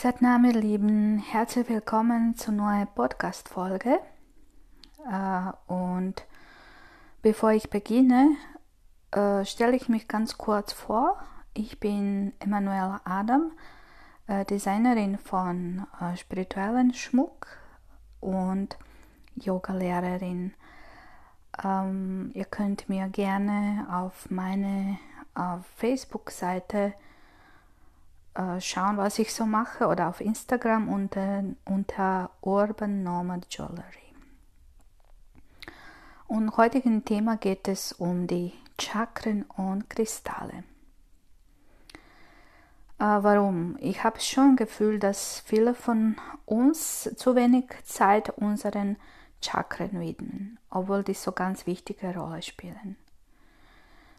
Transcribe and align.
Satnam, 0.00 0.44
ihr 0.44 0.52
Lieben, 0.52 1.18
herzlich 1.18 1.68
willkommen 1.68 2.36
zur 2.36 2.54
neuen 2.54 2.86
Podcast-Folge. 2.86 3.98
Äh, 5.10 5.52
und 5.66 6.24
bevor 7.20 7.50
ich 7.50 7.68
beginne, 7.68 8.36
äh, 9.10 9.44
stelle 9.44 9.74
ich 9.74 9.88
mich 9.88 10.06
ganz 10.06 10.38
kurz 10.38 10.72
vor. 10.72 11.20
Ich 11.52 11.80
bin 11.80 12.32
Emanuela 12.38 13.00
Adam, 13.02 13.50
äh, 14.28 14.44
Designerin 14.44 15.18
von 15.18 15.84
spirituellen 16.14 16.94
Schmuck 16.94 17.48
und 18.20 18.78
Yoga-Lehrerin. 19.34 20.54
Ähm, 21.64 22.30
ihr 22.34 22.44
könnt 22.44 22.88
mir 22.88 23.08
gerne 23.08 23.88
auf 23.90 24.30
meine 24.30 24.96
Facebook-Seite 25.74 26.94
äh, 28.38 28.60
schauen, 28.60 28.96
was 28.96 29.18
ich 29.18 29.34
so 29.34 29.46
mache 29.46 29.88
oder 29.88 30.08
auf 30.08 30.20
Instagram 30.20 30.88
unter, 30.88 31.42
unter 31.64 32.30
Urban 32.40 33.02
Nomad 33.02 33.46
Jewelry. 33.50 34.14
Und 36.28 36.56
heutigen 36.56 37.04
Thema 37.04 37.36
geht 37.36 37.66
es 37.66 37.92
um 37.92 38.28
die 38.28 38.52
Chakren 38.80 39.42
und 39.42 39.90
Kristalle. 39.90 40.62
Äh, 42.98 43.04
warum? 43.04 43.76
Ich 43.80 44.04
habe 44.04 44.20
schon 44.20 44.54
Gefühl, 44.54 45.00
dass 45.00 45.40
viele 45.40 45.74
von 45.74 46.16
uns 46.46 47.10
zu 47.16 47.34
wenig 47.34 47.64
Zeit 47.84 48.30
unseren 48.30 48.98
Chakren 49.42 49.98
widmen, 50.00 50.60
obwohl 50.70 51.02
die 51.02 51.14
so 51.14 51.32
ganz 51.32 51.66
wichtige 51.66 52.14
Rolle 52.14 52.42
spielen. 52.42 52.96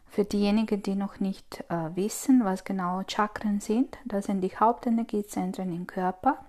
Für 0.09 0.25
diejenigen, 0.25 0.81
die 0.81 0.95
noch 0.95 1.19
nicht 1.19 1.63
äh, 1.69 1.95
wissen, 1.95 2.43
was 2.43 2.63
genau 2.63 3.03
Chakren 3.07 3.59
sind, 3.59 3.97
das 4.05 4.25
sind 4.25 4.41
die 4.41 4.57
Hauptenergiezentren 4.57 5.71
im 5.71 5.85
Körper, 5.85 6.43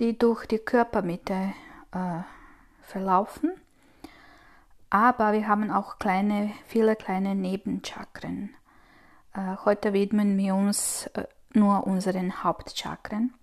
die 0.00 0.18
durch 0.18 0.46
die 0.46 0.58
Körpermitte 0.58 1.52
äh, 1.92 2.22
verlaufen. 2.82 3.52
Aber 4.88 5.32
wir 5.32 5.46
haben 5.46 5.70
auch 5.70 5.98
kleine, 5.98 6.50
viele 6.66 6.96
kleine 6.96 7.34
Nebenchakren. 7.34 8.54
Äh, 9.34 9.56
heute 9.66 9.92
widmen 9.92 10.38
wir 10.38 10.54
uns 10.54 11.08
äh, 11.08 11.24
nur 11.52 11.86
unseren 11.86 12.42
Hauptchakren, 12.42 13.34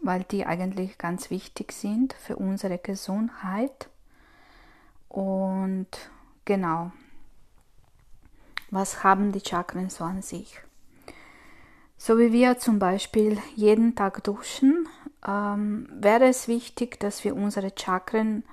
weil 0.00 0.22
die 0.24 0.46
eigentlich 0.46 0.96
ganz 0.96 1.30
wichtig 1.30 1.72
sind 1.72 2.12
für 2.12 2.36
unsere 2.36 2.78
Gesundheit. 2.78 3.88
Und 5.08 5.88
genau, 6.44 6.92
was 8.70 9.04
haben 9.04 9.32
die 9.32 9.42
Chakren 9.46 9.90
so 9.90 10.04
an 10.04 10.22
sich. 10.22 10.60
So 11.98 12.18
wie 12.18 12.32
wir 12.32 12.58
zum 12.58 12.78
Beispiel 12.78 13.38
jeden 13.54 13.94
Tag 13.94 14.22
duschen, 14.24 14.88
ähm, 15.26 15.88
wäre 15.90 16.26
es 16.26 16.46
wichtig, 16.46 17.00
dass 17.00 17.24
wir 17.24 17.34
unsere 17.34 17.72
Chakren, 17.76 18.44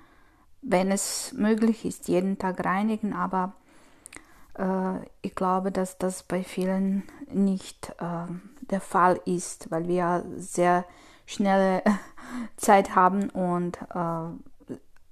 wenn 0.62 0.92
es 0.92 1.34
möglich 1.34 1.86
ist, 1.86 2.08
jeden 2.08 2.38
Tag 2.38 2.64
reinigen, 2.64 3.14
aber 3.14 3.54
äh, 4.58 5.06
ich 5.22 5.36
glaube, 5.36 5.72
dass 5.72 5.98
das 5.98 6.24
bei 6.24 6.44
vielen 6.44 7.04
nicht 7.32 7.90
äh, 8.00 8.32
der 8.62 8.82
Fall 8.82 9.20
ist, 9.26 9.70
weil 9.72 9.88
wir 9.88 10.26
sehr 10.38 10.86
schnelle 11.26 11.84
Zeit 12.58 12.96
haben 12.96 13.30
und 13.30 13.78
äh, 13.94 14.53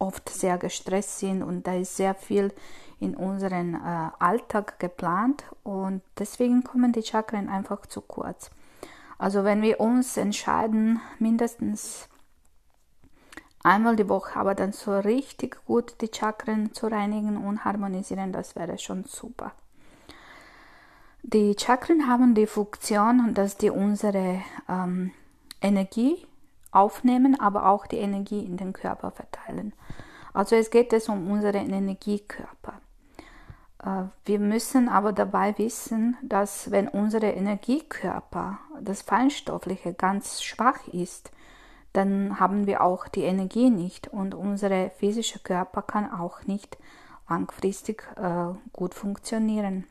oft 0.01 0.29
sehr 0.29 0.57
gestresst 0.57 1.19
sind 1.19 1.43
und 1.43 1.67
da 1.67 1.75
ist 1.75 1.95
sehr 1.95 2.15
viel 2.15 2.51
in 2.99 3.15
unseren 3.15 3.75
äh, 3.75 4.09
Alltag 4.19 4.79
geplant 4.79 5.43
und 5.63 6.01
deswegen 6.17 6.63
kommen 6.63 6.91
die 6.91 7.03
Chakren 7.03 7.49
einfach 7.49 7.85
zu 7.85 8.01
kurz. 8.01 8.49
Also 9.17 9.43
wenn 9.43 9.61
wir 9.61 9.79
uns 9.79 10.17
entscheiden, 10.17 10.99
mindestens 11.19 12.09
einmal 13.63 13.95
die 13.95 14.09
Woche, 14.09 14.39
aber 14.39 14.55
dann 14.55 14.71
so 14.71 14.97
richtig 14.97 15.63
gut 15.65 15.95
die 16.01 16.09
Chakren 16.11 16.73
zu 16.73 16.87
reinigen 16.87 17.37
und 17.37 17.63
harmonisieren, 17.63 18.31
das 18.33 18.55
wäre 18.55 18.79
schon 18.79 19.03
super. 19.05 19.51
Die 21.21 21.55
Chakren 21.59 22.07
haben 22.07 22.33
die 22.33 22.47
Funktion, 22.47 23.35
dass 23.35 23.57
die 23.57 23.69
unsere 23.69 24.41
ähm, 24.67 25.11
Energie 25.61 26.25
aufnehmen, 26.71 27.39
aber 27.39 27.67
auch 27.67 27.85
die 27.87 27.97
Energie 27.97 28.43
in 28.45 28.57
den 28.57 28.73
Körper 28.73 29.11
verteilen. 29.11 29.73
Also 30.33 30.55
es 30.55 30.69
geht 30.69 30.93
es 30.93 31.09
um 31.09 31.29
unseren 31.29 31.69
Energiekörper. 31.69 32.73
Äh, 33.83 34.03
wir 34.25 34.39
müssen 34.39 34.89
aber 34.89 35.13
dabei 35.13 35.57
wissen, 35.57 36.17
dass 36.21 36.71
wenn 36.71 36.87
unsere 36.87 37.27
Energiekörper, 37.31 38.59
das 38.79 39.01
Feinstoffliche, 39.01 39.93
ganz 39.93 40.41
schwach 40.41 40.87
ist, 40.87 41.31
dann 41.93 42.39
haben 42.39 42.67
wir 42.67 42.81
auch 42.81 43.07
die 43.09 43.23
Energie 43.23 43.69
nicht 43.69 44.07
und 44.07 44.33
unser 44.33 44.89
physischer 44.91 45.39
Körper 45.39 45.81
kann 45.81 46.09
auch 46.09 46.43
nicht 46.43 46.77
langfristig 47.29 48.03
äh, 48.15 48.53
gut 48.71 48.93
funktionieren. 48.93 49.85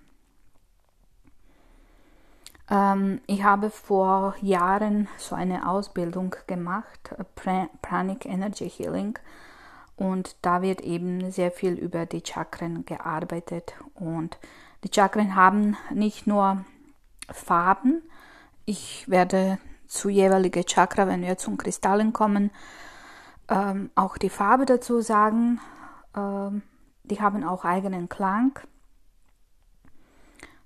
Ähm, 2.71 3.21
ich 3.27 3.43
habe 3.43 3.71
vor 3.71 4.35
Jahren 4.41 5.09
so 5.19 5.35
eine 5.35 5.69
Ausbildung 5.69 6.35
gemacht, 6.47 7.15
Pranic 7.83 8.25
Energy 8.25 8.71
Healing 8.71 9.19
und 10.01 10.37
da 10.41 10.63
wird 10.63 10.81
eben 10.81 11.31
sehr 11.31 11.51
viel 11.51 11.75
über 11.75 12.07
die 12.07 12.23
Chakren 12.25 12.87
gearbeitet. 12.87 13.75
Und 13.95 14.39
die 14.83 14.91
Chakren 14.91 15.37
haben 15.37 15.77
nicht 15.93 16.27
nur 16.27 16.65
Farben. 17.31 18.03
Ich 18.65 19.11
werde 19.11 19.59
zu 19.87 20.09
jeweiligen 20.09 20.65
Chakra, 20.65 21.07
wenn 21.07 21.21
wir 21.21 21.37
zum 21.37 21.59
Kristallen 21.59 22.15
kommen, 22.15 22.51
ähm, 23.49 23.91
auch 23.95 24.17
die 24.17 24.31
Farbe 24.31 24.65
dazu 24.65 25.03
sagen. 25.03 25.61
Ähm, 26.17 26.63
die 27.05 27.21
haben 27.21 27.45
auch 27.45 27.67
eigenen 27.67 28.09
Klang. 28.09 28.59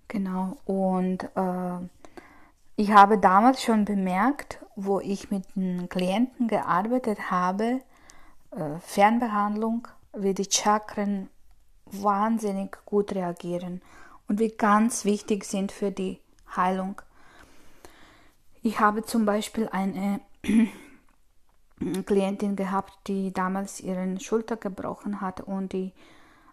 Genau. 0.09 0.56
Und 0.65 1.25
äh, 1.34 1.88
ich 2.76 2.92
habe 2.92 3.19
damals 3.19 3.62
schon 3.62 3.84
bemerkt, 3.84 4.65
wo 4.76 5.00
ich 5.00 5.31
mit 5.31 5.44
den 5.54 5.88
Klienten 5.88 6.48
gearbeitet 6.48 7.31
habe, 7.31 7.81
äh, 8.50 8.78
Fernbehandlung, 8.81 9.88
wie 10.12 10.34
die 10.34 10.50
Chakren 10.50 11.28
wahnsinnig 11.87 12.78
gut 12.84 13.14
reagieren 13.14 13.82
und 14.28 14.41
wie 14.41 14.50
ganz 14.50 15.04
wichtig 15.04 15.44
sind 15.44 15.72
für 15.72 15.91
die 15.91 16.20
Heilung. 16.56 17.00
Ich 18.62 18.81
habe 18.81 19.04
zum 19.04 19.26
Beispiel 19.26 19.69
eine 19.69 20.20
Klientin 22.06 22.56
gehabt, 22.56 22.93
die 23.09 23.32
damals 23.32 23.81
ihren 23.81 24.20
Schulter 24.20 24.56
gebrochen 24.56 25.20
hat 25.20 25.41
und 25.41 25.72
die, 25.72 25.93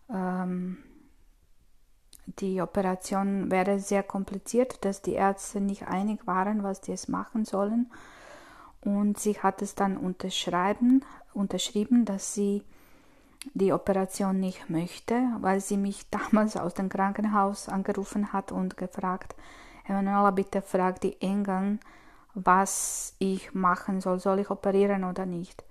ähm, 0.09 0.77
die 2.25 2.61
Operation 2.61 3.51
wäre 3.51 3.79
sehr 3.79 4.03
kompliziert, 4.03 4.83
dass 4.85 5.01
die 5.01 5.13
Ärzte 5.13 5.59
nicht 5.59 5.87
einig 5.87 6.25
waren, 6.27 6.63
was 6.63 6.81
die 6.81 6.91
es 6.91 7.07
machen 7.07 7.45
sollen. 7.45 7.91
Und 8.81 9.19
sie 9.19 9.39
hat 9.39 9.61
es 9.61 9.75
dann 9.75 9.97
unterschreiben, 9.97 11.03
unterschrieben, 11.33 12.05
dass 12.05 12.33
sie 12.33 12.63
die 13.53 13.73
Operation 13.73 14.39
nicht 14.39 14.69
möchte, 14.69 15.21
weil 15.39 15.59
sie 15.59 15.77
mich 15.77 16.09
damals 16.11 16.57
aus 16.57 16.73
dem 16.73 16.89
Krankenhaus 16.89 17.69
angerufen 17.69 18.33
hat 18.33 18.51
und 18.51 18.77
gefragt, 18.77 19.35
Emanuela, 19.87 20.31
bitte 20.31 20.61
frag 20.61 21.01
die 21.01 21.19
Engel, 21.21 21.79
was 22.33 23.15
ich 23.19 23.53
machen 23.53 23.99
soll, 23.99 24.19
soll 24.19 24.39
ich 24.39 24.49
operieren 24.49 25.03
oder 25.03 25.25
nicht. 25.25 25.63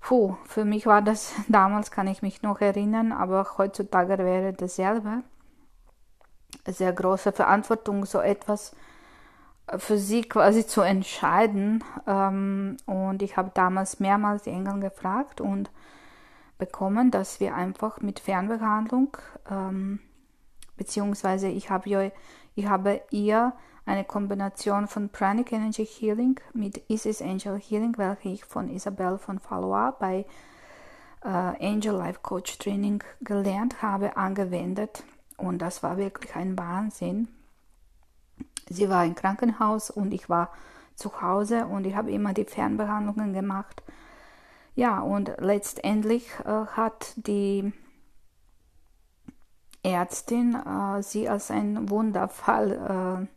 Puh, 0.00 0.34
für 0.46 0.64
mich 0.64 0.86
war 0.86 1.02
das 1.02 1.32
damals, 1.48 1.90
kann 1.90 2.06
ich 2.06 2.22
mich 2.22 2.42
noch 2.42 2.60
erinnern, 2.60 3.12
aber 3.12 3.46
heutzutage 3.58 4.18
wäre 4.18 4.52
dasselbe. 4.52 5.22
Sehr 6.66 6.92
große 6.92 7.32
Verantwortung, 7.32 8.04
so 8.04 8.20
etwas 8.20 8.72
für 9.78 9.98
sie 9.98 10.22
quasi 10.22 10.66
zu 10.66 10.80
entscheiden. 10.80 11.84
Ähm, 12.06 12.76
und 12.86 13.22
ich 13.22 13.36
habe 13.36 13.50
damals 13.54 14.00
mehrmals 14.00 14.42
die 14.42 14.50
Engel 14.50 14.80
gefragt 14.80 15.40
und 15.40 15.70
bekommen, 16.58 17.10
dass 17.10 17.40
wir 17.40 17.54
einfach 17.54 18.00
mit 18.00 18.20
Fernbehandlung, 18.20 19.16
ähm, 19.50 20.00
beziehungsweise 20.76 21.48
ich 21.48 21.70
habe, 21.70 21.88
ihr, 21.88 22.12
ich 22.54 22.66
habe 22.66 23.00
ihr 23.10 23.52
eine 23.86 24.04
Kombination 24.04 24.86
von 24.86 25.08
Pranic 25.08 25.52
Energy 25.52 25.84
Healing 25.84 26.38
mit 26.52 26.88
Isis 26.88 27.22
Angel 27.22 27.58
Healing, 27.58 27.96
welche 27.96 28.28
ich 28.28 28.44
von 28.44 28.68
Isabel 28.68 29.18
von 29.18 29.40
Valois 29.48 29.92
bei 29.98 30.26
äh, 31.24 31.28
Angel 31.28 31.94
Life 31.94 32.20
Coach 32.22 32.58
Training 32.58 33.02
gelernt 33.20 33.82
habe, 33.82 34.16
angewendet. 34.16 35.02
Und 35.40 35.58
das 35.58 35.82
war 35.82 35.96
wirklich 35.96 36.34
ein 36.36 36.58
Wahnsinn 36.58 37.28
Sie 38.72 38.88
war 38.88 39.04
im 39.04 39.16
Krankenhaus 39.16 39.90
und 39.90 40.14
ich 40.14 40.30
war 40.30 40.50
zu 40.94 41.20
Hause 41.20 41.66
und 41.66 41.86
ich 41.86 41.96
habe 41.96 42.12
immer 42.12 42.32
die 42.32 42.44
Fernbehandlungen 42.44 43.32
gemacht. 43.32 43.82
Ja, 44.76 45.00
und 45.00 45.32
letztendlich 45.38 46.30
äh, 46.44 46.66
hat 46.66 47.12
die 47.16 47.72
Ärztin 49.82 50.54
äh, 50.54 51.02
sie 51.02 51.28
als 51.28 51.50
ein 51.50 51.90
Wunderfall 51.90 53.28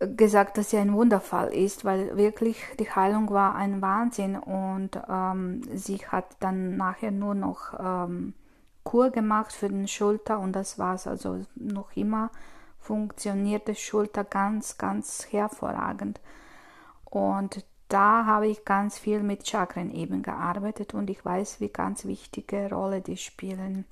gesagt, 0.00 0.58
dass 0.58 0.70
sie 0.70 0.78
ein 0.78 0.92
Wunderfall 0.92 1.54
ist, 1.54 1.84
weil 1.84 2.16
wirklich 2.16 2.60
die 2.80 2.90
Heilung 2.90 3.30
war 3.30 3.54
ein 3.54 3.80
Wahnsinn 3.80 4.36
und 4.36 5.00
ähm, 5.08 5.62
sie 5.72 5.98
hat 5.98 6.26
dann 6.40 6.76
nachher 6.76 7.12
nur 7.12 7.34
noch 7.36 7.72
ähm, 7.78 8.34
Kur 8.84 9.10
gemacht 9.10 9.52
für 9.52 9.68
den 9.68 9.88
Schulter 9.88 10.38
und 10.38 10.52
das 10.52 10.78
war's. 10.78 11.06
Also 11.06 11.44
noch 11.54 11.96
immer 11.96 12.30
funktioniert 12.78 13.66
die 13.66 13.74
Schulter 13.74 14.24
ganz, 14.24 14.78
ganz 14.78 15.26
hervorragend. 15.30 16.20
Und 17.04 17.64
da 17.88 18.26
habe 18.26 18.46
ich 18.46 18.64
ganz 18.64 18.98
viel 18.98 19.22
mit 19.22 19.46
Chakren 19.48 19.90
eben 19.90 20.22
gearbeitet 20.22 20.94
und 20.94 21.08
ich 21.10 21.24
weiß, 21.24 21.60
wie 21.60 21.68
ganz 21.68 22.04
wichtige 22.04 22.68
Rolle 22.70 23.00
die 23.00 23.16
spielen. 23.16 23.84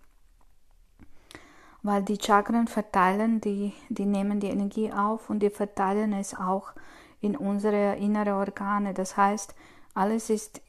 Weil 1.82 2.02
die 2.02 2.18
Chakren 2.20 2.68
verteilen, 2.68 3.40
die, 3.40 3.72
die 3.88 4.06
nehmen 4.06 4.40
die 4.40 4.48
Energie 4.48 4.92
auf 4.92 5.30
und 5.30 5.40
die 5.40 5.50
verteilen 5.50 6.12
es 6.12 6.34
auch 6.34 6.72
in 7.20 7.36
unsere 7.36 7.96
innere 7.96 8.34
Organe. 8.34 8.94
Das 8.94 9.16
heißt, 9.16 9.54
alles 9.94 10.30
ist 10.30 10.60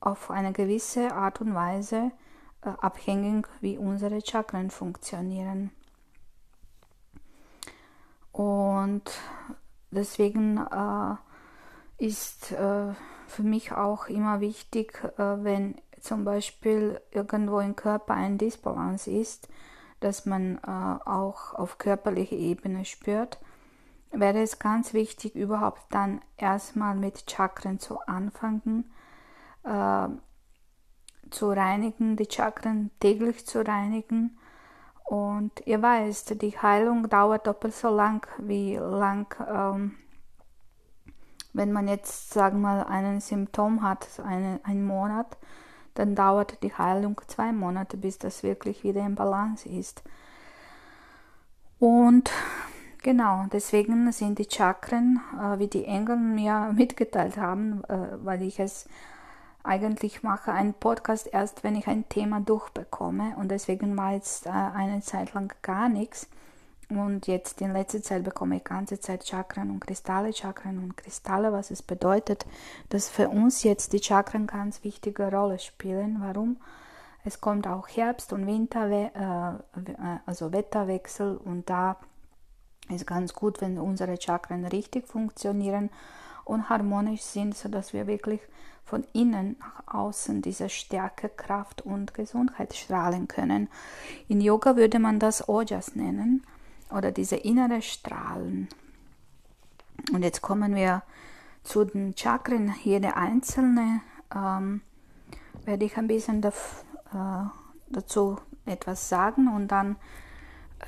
auf 0.00 0.30
eine 0.30 0.52
gewisse 0.52 1.12
Art 1.12 1.40
und 1.40 1.54
Weise 1.54 2.12
abhängig, 2.66 3.48
wie 3.60 3.78
unsere 3.78 4.20
Chakren 4.20 4.70
funktionieren. 4.70 5.70
Und 8.32 9.10
deswegen 9.90 10.58
äh, 10.58 11.14
ist 12.04 12.52
äh, 12.52 12.92
für 13.26 13.42
mich 13.42 13.72
auch 13.72 14.06
immer 14.08 14.40
wichtig, 14.40 15.02
äh, 15.18 15.44
wenn 15.44 15.80
zum 16.00 16.24
Beispiel 16.24 17.00
irgendwo 17.12 17.60
im 17.60 17.76
Körper 17.76 18.14
ein 18.14 18.36
Disbalance 18.36 19.10
ist, 19.10 19.48
dass 20.00 20.26
man 20.26 20.58
äh, 20.58 21.08
auch 21.08 21.54
auf 21.54 21.78
körperlicher 21.78 22.36
Ebene 22.36 22.84
spürt, 22.84 23.38
wäre 24.12 24.42
es 24.42 24.58
ganz 24.58 24.92
wichtig, 24.92 25.34
überhaupt 25.34 25.82
dann 25.90 26.20
erstmal 26.36 26.94
mit 26.94 27.30
Chakren 27.30 27.78
zu 27.78 28.00
anfangen, 28.00 28.92
äh, 29.64 30.08
zu 31.34 31.50
reinigen, 31.50 32.16
die 32.16 32.28
Chakren 32.30 32.90
täglich 33.00 33.46
zu 33.46 33.66
reinigen. 33.66 34.38
Und 35.04 35.66
ihr 35.66 35.82
weißt, 35.82 36.40
die 36.40 36.58
Heilung 36.58 37.08
dauert 37.10 37.46
doppelt 37.46 37.74
so 37.74 37.88
lang, 37.94 38.26
wie 38.38 38.76
lang 38.76 39.34
ähm, 39.46 39.96
wenn 41.54 41.72
man 41.72 41.88
jetzt, 41.88 42.34
sagen 42.34 42.60
wir 42.60 42.74
mal, 42.74 42.84
ein 42.84 43.20
Symptom 43.20 43.82
hat, 43.82 44.08
eine, 44.22 44.60
einen 44.64 44.84
Monat, 44.84 45.38
dann 45.94 46.16
dauert 46.16 46.62
die 46.62 46.74
Heilung 46.74 47.20
zwei 47.28 47.52
Monate, 47.52 47.96
bis 47.96 48.18
das 48.18 48.42
wirklich 48.42 48.82
wieder 48.82 49.06
in 49.06 49.14
Balance 49.14 49.68
ist. 49.68 50.02
Und 51.78 52.30
genau, 53.02 53.44
deswegen 53.52 54.10
sind 54.10 54.40
die 54.40 54.48
Chakren, 54.50 55.20
äh, 55.40 55.58
wie 55.60 55.68
die 55.68 55.84
Engel 55.84 56.16
mir 56.16 56.72
mitgeteilt 56.76 57.36
haben, 57.36 57.84
äh, 57.84 58.18
weil 58.24 58.42
ich 58.42 58.58
es 58.58 58.88
eigentlich 59.64 60.22
mache, 60.22 60.52
einen 60.52 60.74
Podcast 60.74 61.28
erst, 61.32 61.64
wenn 61.64 61.74
ich 61.74 61.88
ein 61.88 62.08
Thema 62.08 62.40
durchbekomme. 62.40 63.34
Und 63.36 63.48
deswegen 63.48 63.96
war 63.96 64.12
jetzt 64.12 64.46
äh, 64.46 64.50
eine 64.50 65.00
Zeit 65.00 65.34
lang 65.34 65.52
gar 65.62 65.88
nichts. 65.88 66.28
Und 66.90 67.26
jetzt 67.26 67.60
in 67.60 67.72
letzter 67.72 68.02
Zeit 68.02 68.24
bekomme 68.24 68.58
ich 68.58 68.64
ganze 68.64 69.00
Zeit 69.00 69.26
Chakren 69.26 69.70
und 69.70 69.80
Kristalle, 69.80 70.32
Chakren 70.32 70.78
und 70.78 70.96
Kristalle, 70.96 71.52
was 71.52 71.70
es 71.70 71.82
bedeutet, 71.82 72.46
dass 72.90 73.08
für 73.08 73.30
uns 73.30 73.62
jetzt 73.62 73.94
die 73.94 74.02
Chakren 74.02 74.46
ganz 74.46 74.84
wichtige 74.84 75.30
Rolle 75.30 75.58
spielen. 75.58 76.18
Warum? 76.20 76.58
Es 77.24 77.40
kommt 77.40 77.66
auch 77.66 77.88
Herbst 77.88 78.34
und 78.34 78.46
Winter, 78.46 78.90
äh, 78.90 79.06
äh, 79.06 80.18
also 80.26 80.52
Wetterwechsel 80.52 81.38
und 81.38 81.70
da 81.70 81.96
ist 82.90 83.06
ganz 83.06 83.32
gut, 83.32 83.62
wenn 83.62 83.78
unsere 83.78 84.20
Chakren 84.20 84.66
richtig 84.66 85.08
funktionieren 85.08 85.88
und 86.44 86.68
harmonisch 86.68 87.22
sind, 87.22 87.56
sodass 87.56 87.94
wir 87.94 88.06
wirklich 88.06 88.40
von 88.84 89.04
innen 89.12 89.56
nach 89.58 89.94
außen 89.94 90.42
diese 90.42 90.68
Stärke, 90.68 91.28
Kraft 91.28 91.82
und 91.82 92.14
Gesundheit 92.14 92.74
strahlen 92.74 93.28
können. 93.28 93.68
In 94.28 94.40
Yoga 94.40 94.76
würde 94.76 94.98
man 94.98 95.18
das 95.18 95.48
Ojas 95.48 95.94
nennen 95.96 96.44
oder 96.90 97.10
diese 97.10 97.36
innere 97.36 97.82
Strahlen. 97.82 98.68
Und 100.12 100.22
jetzt 100.22 100.42
kommen 100.42 100.74
wir 100.74 101.02
zu 101.62 101.84
den 101.84 102.14
Chakren, 102.16 102.74
jede 102.82 103.16
einzelne. 103.16 104.00
Ähm, 104.34 104.82
werde 105.64 105.84
ich 105.84 105.96
ein 105.96 106.06
bisschen 106.06 106.42
daf, 106.42 106.84
äh, 107.12 107.46
dazu 107.88 108.38
etwas 108.66 109.08
sagen 109.08 109.48
und 109.48 109.68
dann 109.68 109.96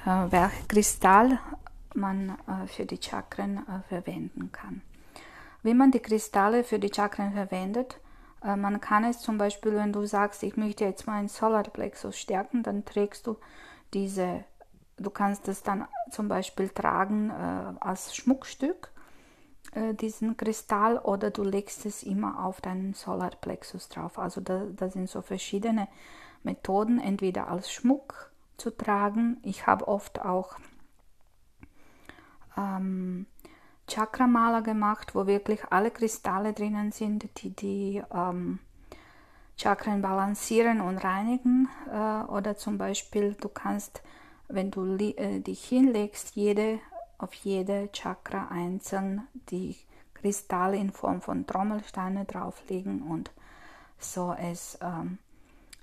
äh, 0.04 0.30
welcher 0.30 0.50
Kristall 0.68 1.38
man 1.94 2.30
äh, 2.46 2.66
für 2.66 2.84
die 2.84 3.00
Chakren 3.00 3.58
äh, 3.58 3.80
verwenden 3.88 4.52
kann. 4.52 4.82
Wie 5.66 5.74
man 5.74 5.90
die 5.90 5.98
Kristalle 5.98 6.62
für 6.62 6.78
die 6.78 6.92
Chakren 6.94 7.32
verwendet, 7.32 7.98
äh, 8.44 8.54
man 8.54 8.80
kann 8.80 9.02
es 9.02 9.18
zum 9.18 9.36
Beispiel, 9.36 9.74
wenn 9.74 9.92
du 9.92 10.06
sagst, 10.06 10.44
ich 10.44 10.56
möchte 10.56 10.84
jetzt 10.84 11.08
meinen 11.08 11.26
Solarplexus 11.26 12.16
stärken, 12.16 12.62
dann 12.62 12.84
trägst 12.84 13.26
du 13.26 13.36
diese 13.92 14.44
Du 14.96 15.10
kannst 15.10 15.48
es 15.48 15.64
dann 15.64 15.88
zum 16.10 16.28
Beispiel 16.28 16.68
tragen 16.68 17.30
äh, 17.30 17.74
als 17.80 18.14
Schmuckstück, 18.14 18.92
äh, 19.72 19.92
diesen 19.92 20.36
Kristall, 20.36 20.98
oder 20.98 21.30
du 21.30 21.42
legst 21.42 21.84
es 21.84 22.04
immer 22.04 22.44
auf 22.44 22.60
deinen 22.60 22.94
Solarplexus 22.94 23.88
drauf. 23.88 24.20
Also 24.20 24.40
da, 24.40 24.66
da 24.74 24.88
sind 24.88 25.10
so 25.10 25.20
verschiedene 25.20 25.88
Methoden, 26.44 27.00
entweder 27.00 27.48
als 27.48 27.70
Schmuck 27.72 28.30
zu 28.56 28.70
tragen. 28.70 29.38
Ich 29.42 29.66
habe 29.66 29.88
oft 29.88 30.24
auch 30.24 30.56
ähm, 32.56 33.26
Chakramaler 33.88 34.62
gemacht, 34.62 35.14
wo 35.14 35.26
wirklich 35.26 35.60
alle 35.70 35.90
Kristalle 35.90 36.52
drinnen 36.52 36.92
sind, 36.92 37.28
die 37.42 37.50
die 37.50 38.02
ähm, 38.12 38.58
Chakren 39.56 40.02
balancieren 40.02 40.80
und 40.80 40.98
reinigen. 40.98 41.68
Äh, 41.92 42.24
oder 42.30 42.56
zum 42.56 42.78
Beispiel, 42.78 43.34
du 43.40 43.48
kannst 43.48 44.02
wenn 44.48 44.70
du 44.70 44.96
äh, 44.96 45.40
dich 45.40 45.64
hinlegst, 45.64 46.36
jede, 46.36 46.78
auf 47.18 47.32
jede 47.34 47.90
Chakra 47.92 48.48
einzeln 48.48 49.26
die 49.50 49.76
Kristalle 50.14 50.76
in 50.76 50.90
Form 50.90 51.20
von 51.20 51.46
Trommelsteine 51.46 52.24
drauflegen 52.24 53.02
und 53.02 53.30
so 53.98 54.34
es 54.38 54.78
ähm, 54.80 55.18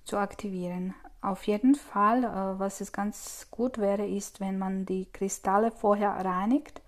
zu 0.05 0.17
aktivieren. 0.17 0.93
Auf 1.21 1.45
jeden 1.47 1.75
Fall, 1.75 2.23
äh, 2.23 2.59
was 2.59 2.81
es 2.81 2.91
ganz 2.91 3.47
gut 3.51 3.77
wäre, 3.77 4.05
ist, 4.05 4.39
wenn 4.39 4.57
man 4.57 4.85
die 4.85 5.07
Kristalle 5.11 5.71
vorher 5.71 6.11
reinigt 6.11 6.81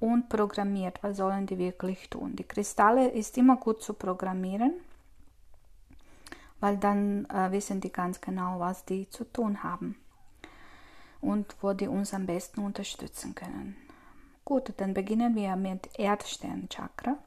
und 0.00 0.28
programmiert. 0.28 1.02
Was 1.02 1.16
sollen 1.16 1.46
die 1.46 1.58
wirklich 1.58 2.08
tun? 2.08 2.36
Die 2.36 2.44
Kristalle 2.44 3.08
ist 3.08 3.36
immer 3.38 3.56
gut 3.56 3.82
zu 3.82 3.94
programmieren, 3.94 4.74
weil 6.60 6.76
dann 6.76 7.26
äh, 7.26 7.50
wissen 7.52 7.80
die 7.80 7.92
ganz 7.92 8.20
genau, 8.20 8.60
was 8.60 8.84
die 8.84 9.08
zu 9.10 9.24
tun 9.24 9.62
haben 9.62 9.96
und 11.20 11.56
wo 11.60 11.72
die 11.72 11.88
uns 11.88 12.14
am 12.14 12.26
besten 12.26 12.60
unterstützen 12.60 13.34
können. 13.34 13.76
Gut, 14.44 14.72
dann 14.78 14.94
beginnen 14.94 15.34
wir 15.34 15.56
mit 15.56 15.98
Erdsternchakra. 15.98 17.18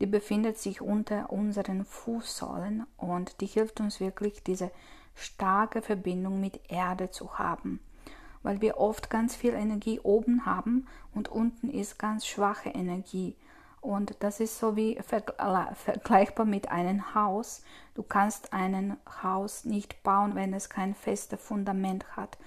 Die 0.00 0.06
befindet 0.06 0.58
sich 0.58 0.80
unter 0.80 1.30
unseren 1.30 1.84
Fußsohlen 1.84 2.86
und 2.96 3.40
die 3.40 3.46
hilft 3.46 3.80
uns 3.80 4.00
wirklich, 4.00 4.42
diese 4.42 4.70
starke 5.14 5.82
Verbindung 5.82 6.40
mit 6.40 6.70
Erde 6.70 7.10
zu 7.10 7.38
haben, 7.38 7.80
weil 8.44 8.60
wir 8.60 8.78
oft 8.78 9.10
ganz 9.10 9.34
viel 9.34 9.54
Energie 9.54 9.98
oben 9.98 10.46
haben 10.46 10.86
und 11.12 11.28
unten 11.28 11.68
ist 11.68 11.98
ganz 11.98 12.24
schwache 12.26 12.68
Energie. 12.68 13.34
Und 13.80 14.16
das 14.20 14.38
ist 14.38 14.58
so 14.58 14.76
wie 14.76 14.98
vergleichbar 15.02 16.46
mit 16.46 16.70
einem 16.70 17.14
Haus. 17.14 17.62
Du 17.94 18.02
kannst 18.02 18.52
ein 18.52 18.96
Haus 19.22 19.64
nicht 19.64 20.02
bauen, 20.02 20.36
wenn 20.36 20.54
es 20.54 20.70
kein 20.70 20.94
festes 20.94 21.40
Fundament 21.40 22.16
hat. 22.16 22.38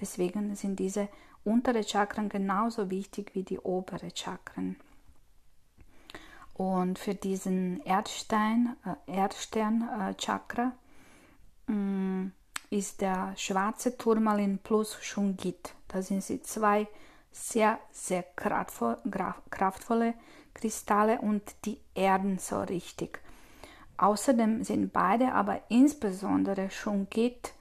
Deswegen 0.00 0.54
sind 0.56 0.80
diese 0.80 1.08
untere 1.44 1.84
Chakren 1.84 2.28
genauso 2.28 2.90
wichtig 2.90 3.34
wie 3.34 3.42
die 3.42 3.58
obere 3.58 4.10
Chakren. 4.14 4.76
Und 6.54 6.98
für 6.98 7.14
diesen 7.14 7.82
Erdstein, 7.84 8.76
äh, 8.84 9.12
Erdstern-Chakra 9.16 10.72
äh, 11.68 11.72
mm, 11.72 12.32
ist 12.72 13.02
der 13.02 13.34
schwarze 13.36 13.98
Turmalin 13.98 14.58
plus 14.58 14.96
Shungit. 15.02 15.74
Da 15.88 16.00
sind 16.00 16.24
sie 16.24 16.40
zwei 16.40 16.88
sehr, 17.30 17.78
sehr 17.92 18.22
kraftvolle 18.34 20.14
Kristalle 20.54 21.20
und 21.20 21.42
die 21.66 21.78
erden 21.94 22.38
so 22.38 22.60
richtig. 22.62 23.20
Außerdem 23.98 24.64
sind 24.64 24.92
beide, 24.92 25.32
aber 25.32 25.60
insbesondere 25.68 26.70
Shungit 26.70 27.52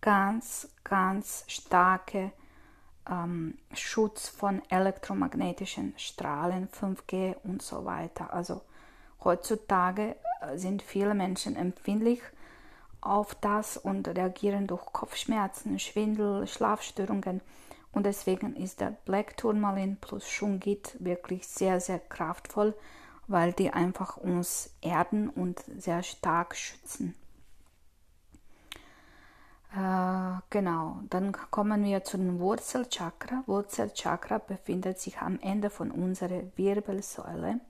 ganz, 0.00 0.68
ganz 0.82 1.44
starke 1.46 2.32
ähm, 3.08 3.58
Schutz 3.74 4.28
von 4.28 4.62
elektromagnetischen 4.70 5.92
Strahlen, 5.98 6.68
5G 6.68 7.36
und 7.44 7.60
so 7.60 7.84
weiter. 7.84 8.32
Also 8.32 8.62
heutzutage 9.22 10.16
äh, 10.40 10.56
sind 10.56 10.80
viele 10.80 11.14
Menschen 11.14 11.54
empfindlich 11.54 12.22
auf 13.00 13.34
das 13.36 13.76
und 13.76 14.08
reagieren 14.08 14.66
durch 14.66 14.84
Kopfschmerzen, 14.86 15.78
Schwindel, 15.78 16.46
Schlafstörungen 16.46 17.40
Und 17.92 18.04
deswegen 18.04 18.56
ist 18.56 18.80
der 18.80 18.96
Black 19.04 19.36
Tourmalin 19.36 19.96
plus 19.96 20.28
Shungit 20.28 20.96
wirklich 20.98 21.46
sehr, 21.46 21.80
sehr 21.80 21.98
kraftvoll, 21.98 22.74
weil 23.26 23.52
die 23.52 23.72
einfach 23.72 24.16
uns 24.16 24.70
erden 24.82 25.28
und 25.28 25.62
sehr 25.78 26.02
stark 26.02 26.56
schützen. 26.56 27.14
Äh, 29.74 30.40
genau, 30.50 31.00
dann 31.10 31.32
kommen 31.50 31.84
wir 31.84 32.02
zu 32.02 32.16
dem 32.16 32.38
Wurzelchakra. 32.40 33.42
Wurzelchakra 33.46 34.38
befindet 34.38 34.98
sich 35.00 35.18
am 35.18 35.38
Ende 35.40 35.70
von 35.70 35.90
unserer 35.90 36.42
Wirbelsäule. 36.56 37.60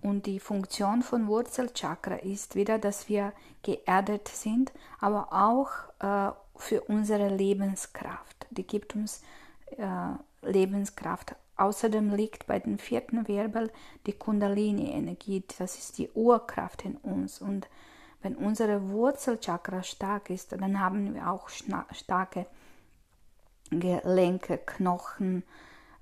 Und 0.00 0.26
die 0.26 0.38
Funktion 0.38 1.02
von 1.02 1.26
Wurzelchakra 1.26 2.16
ist 2.16 2.54
wieder, 2.54 2.78
dass 2.78 3.08
wir 3.08 3.32
geerdet 3.62 4.28
sind, 4.28 4.72
aber 5.00 5.32
auch 5.32 5.70
äh, 6.00 6.32
für 6.56 6.82
unsere 6.82 7.28
Lebenskraft. 7.28 8.46
Die 8.50 8.66
gibt 8.66 8.94
uns 8.94 9.22
äh, 9.76 10.12
Lebenskraft. 10.42 11.34
Außerdem 11.56 12.14
liegt 12.14 12.46
bei 12.46 12.60
dem 12.60 12.78
vierten 12.78 13.26
Wirbel 13.26 13.72
die 14.06 14.12
Kundalini-Energie, 14.12 15.42
das 15.58 15.76
ist 15.76 15.98
die 15.98 16.08
Urkraft 16.10 16.84
in 16.84 16.96
uns. 16.96 17.40
Und 17.40 17.68
wenn 18.22 18.36
unsere 18.36 18.90
Wurzelchakra 18.90 19.82
stark 19.82 20.30
ist, 20.30 20.52
dann 20.52 20.78
haben 20.78 21.14
wir 21.14 21.28
auch 21.28 21.48
starke 21.48 22.46
Gelenke, 23.70 24.58
Knochen 24.58 25.42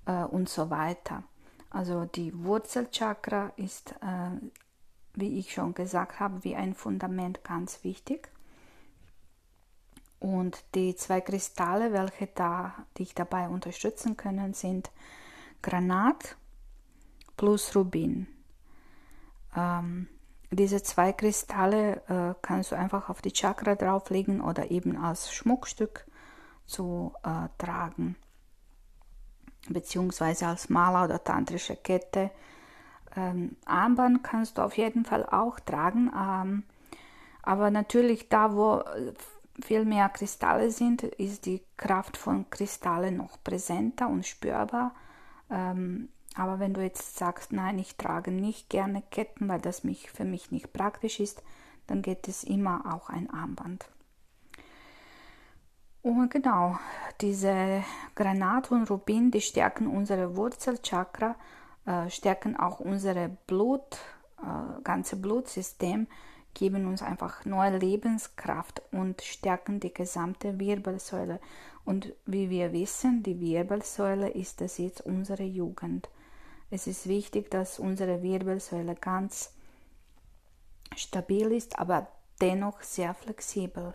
äh, 0.07 0.25
und 0.25 0.49
so 0.49 0.69
weiter. 0.69 1.23
Also 1.71 2.05
die 2.05 2.33
Wurzelchakra 2.45 3.53
ist, 3.57 3.93
äh, 4.01 4.31
wie 5.15 5.39
ich 5.39 5.53
schon 5.53 5.75
gesagt 5.75 6.21
habe, 6.21 6.45
wie 6.45 6.55
ein 6.55 6.75
Fundament 6.75 7.43
ganz 7.45 7.85
wichtig. 7.85 8.29
Und 10.19 10.65
die 10.75 10.97
zwei 10.97 11.21
Kristalle, 11.21 11.93
welche 11.93 12.29
da 12.29 12.75
dich 12.99 13.15
dabei 13.15 13.49
unterstützen 13.49 14.17
können, 14.17 14.55
sind 14.55 14.91
Granat 15.63 16.37
plus 17.37 17.77
Rubin. 17.77 18.27
Ähm, 19.55 20.09
diese 20.51 20.83
zwei 20.83 21.13
Kristalle 21.13 22.03
äh, 22.09 22.35
kannst 22.41 22.73
du 22.73 22.77
einfach 22.77 23.09
auf 23.09 23.21
die 23.21 23.33
Chakra 23.33 23.75
drauflegen 23.75 24.41
oder 24.41 24.71
eben 24.71 24.97
als 24.97 25.33
Schmuckstück 25.33 26.07
zu 26.67 27.13
äh, 27.23 27.49
tragen, 27.59 28.17
beziehungsweise 29.69 30.47
als 30.47 30.69
Maler 30.69 31.05
oder 31.05 31.23
tantrische 31.23 31.77
Kette. 31.77 32.31
Ähm, 33.17 33.57
Armband 33.65 34.23
kannst 34.23 34.59
du 34.59 34.63
auf 34.63 34.77
jeden 34.77 35.05
Fall 35.05 35.27
auch 35.27 35.59
tragen, 35.61 36.11
ähm, 36.17 36.65
aber 37.43 37.71
natürlich 37.71 38.29
da, 38.29 38.55
wo 38.55 38.83
viel 39.63 39.85
mehr 39.85 40.09
Kristalle 40.09 40.71
sind, 40.71 41.03
ist 41.03 41.47
die 41.47 41.63
Kraft 41.77 42.17
von 42.17 42.49
Kristallen 42.51 43.17
noch 43.17 43.43
präsenter 43.43 44.09
und 44.09 44.27
spürbar. 44.27 44.95
Ähm, 45.51 46.09
aber 46.35 46.59
wenn 46.59 46.75
du 46.75 46.83
jetzt 46.83 47.17
sagst, 47.17 47.53
nein, 47.53 47.79
ich 47.79 47.97
trage 47.97 48.31
nicht 48.31 48.69
gerne 48.69 49.03
Ketten, 49.11 49.49
weil 49.49 49.61
das 49.61 49.85
mich, 49.85 50.11
für 50.11 50.25
mich 50.25 50.51
nicht 50.51 50.73
praktisch 50.73 51.21
ist, 51.21 51.43
dann 51.87 52.03
geht 52.03 52.29
es 52.29 52.45
immer 52.45 52.93
auch 52.93 53.09
ein 53.09 53.31
Armband. 53.31 53.87
Und 56.07 56.31
genau, 56.31 56.79
diese 57.21 57.83
Granat 58.15 58.71
und 58.71 58.89
Rubin, 58.89 59.33
die 59.33 59.41
stärken 59.41 59.89
unsere 59.89 60.37
Wurzelchakra, 60.37 61.35
äh, 61.85 62.09
stärken 62.11 62.55
auch 62.55 62.79
unser 62.79 63.27
Blut, 63.27 63.99
äh, 64.39 64.83
ganze 64.85 65.17
Blutsystem, 65.17 66.07
geben 66.55 66.87
uns 66.87 67.03
einfach 67.03 67.45
neue 67.45 67.79
Lebenskraft 67.79 68.83
und 68.93 69.21
stärken 69.21 69.81
die 69.81 69.93
gesamte 69.93 70.61
Wirbelsäule. 70.61 71.41
Und 71.85 72.13
wie 72.25 72.51
wir 72.51 72.73
wissen, 72.73 73.25
die 73.25 73.41
Wirbelsäule 73.41 74.29
ist 74.29 74.61
das 74.61 74.79
jetzt 74.79 75.01
unsere 75.01 75.43
Jugend. 75.43 76.09
Es 76.71 76.87
ist 76.87 77.09
wichtig, 77.09 77.51
dass 77.51 77.81
unsere 77.81 78.23
Wirbelsäule 78.23 78.95
ganz 78.95 79.53
stabil 80.95 81.51
ist, 81.51 81.81
aber 81.81 82.07
dennoch 82.41 82.81
sehr 82.83 83.13
flexibel. 83.13 83.93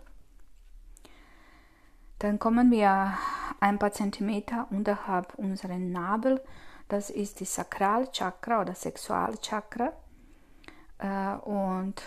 Dann 2.22 2.38
kommen 2.38 2.70
wir 2.70 3.14
ein 3.58 3.80
paar 3.80 3.90
Zentimeter 3.90 4.68
unterhalb 4.70 5.34
unseren 5.34 5.90
Nabel. 5.90 6.40
Das 6.86 7.10
ist 7.10 7.40
die 7.40 7.44
Sakralchakra 7.44 8.60
oder 8.60 8.76
Sexualchakra. 8.76 9.92
Äh, 10.98 11.34
und 11.38 12.00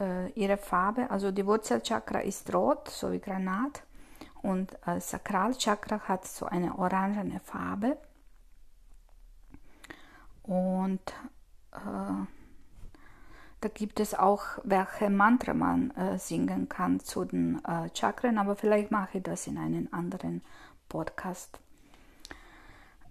äh, 0.00 0.32
ihre 0.32 0.56
Farbe, 0.56 1.08
also 1.12 1.30
die 1.30 1.46
Wurzelchakra 1.46 2.22
ist 2.22 2.52
rot, 2.52 2.88
so 2.88 3.12
wie 3.12 3.20
Granat. 3.20 3.84
Und 4.42 4.76
äh, 4.84 4.98
Sakralchakra 4.98 6.00
hat 6.00 6.26
so 6.26 6.46
eine 6.46 6.76
orangene 6.76 7.38
Farbe. 7.38 7.98
Und 10.42 11.14
äh, 11.70 12.26
da 13.66 13.72
gibt 13.74 13.98
es 13.98 14.14
auch, 14.14 14.44
welche 14.62 15.10
Mantra 15.10 15.52
man 15.52 15.90
äh, 15.96 16.20
singen 16.20 16.68
kann 16.68 17.00
zu 17.00 17.24
den 17.24 17.60
äh, 17.64 17.90
Chakren, 17.92 18.38
aber 18.38 18.54
vielleicht 18.54 18.92
mache 18.92 19.18
ich 19.18 19.24
das 19.24 19.48
in 19.48 19.58
einem 19.58 19.88
anderen 19.90 20.42
Podcast. 20.88 21.58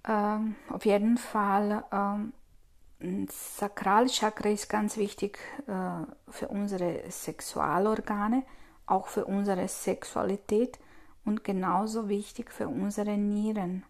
Ähm, 0.08 0.56
auf 0.70 0.86
jeden 0.86 1.18
Fall, 1.18 1.84
ähm, 1.92 3.28
Sakralchakra 3.30 4.48
ist 4.48 4.70
ganz 4.70 4.96
wichtig 4.96 5.40
äh, 5.68 6.32
für 6.32 6.48
unsere 6.48 7.02
Sexualorgane, 7.12 8.44
auch 8.86 9.08
für 9.08 9.26
unsere 9.26 9.68
Sexualität 9.68 10.80
und 11.26 11.44
genauso 11.44 12.08
wichtig 12.08 12.50
für 12.50 12.70
unsere 12.70 13.18
Nieren. 13.18 13.84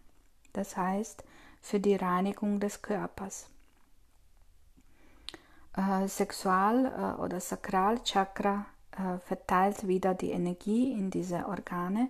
Das 0.52 0.76
heißt, 0.76 1.22
für 1.62 1.78
die 1.78 1.94
Reinigung 1.94 2.58
des 2.58 2.82
Körpers. 2.82 3.50
Äh, 5.76 6.08
Sexual- 6.08 6.86
äh, 6.86 7.20
oder 7.20 7.38
Sakralchakra 7.38 8.64
äh, 8.92 9.18
verteilt 9.18 9.86
wieder 9.86 10.14
die 10.14 10.30
Energie 10.30 10.92
in 10.92 11.10
diese 11.10 11.46
Organe 11.46 12.08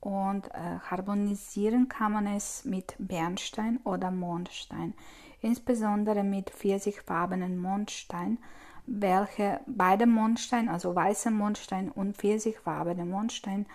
und 0.00 0.50
harmonisieren 0.52 1.88
kann 1.88 2.10
man 2.10 2.26
es 2.26 2.64
mit 2.64 2.96
Bernstein 2.98 3.78
oder 3.84 4.10
Mondstein, 4.10 4.94
insbesondere 5.42 6.24
mit 6.24 6.50
pfirsichfarbenen 6.50 7.56
Mondstein, 7.56 8.38
welche 8.84 9.60
beide 9.68 10.06
Mondstein, 10.08 10.68
also 10.68 10.96
weißer 10.96 11.30
Mondstein 11.30 11.88
und 11.88 12.16
pfirsichfarbene 12.16 13.04
Mondstein, 13.04 13.66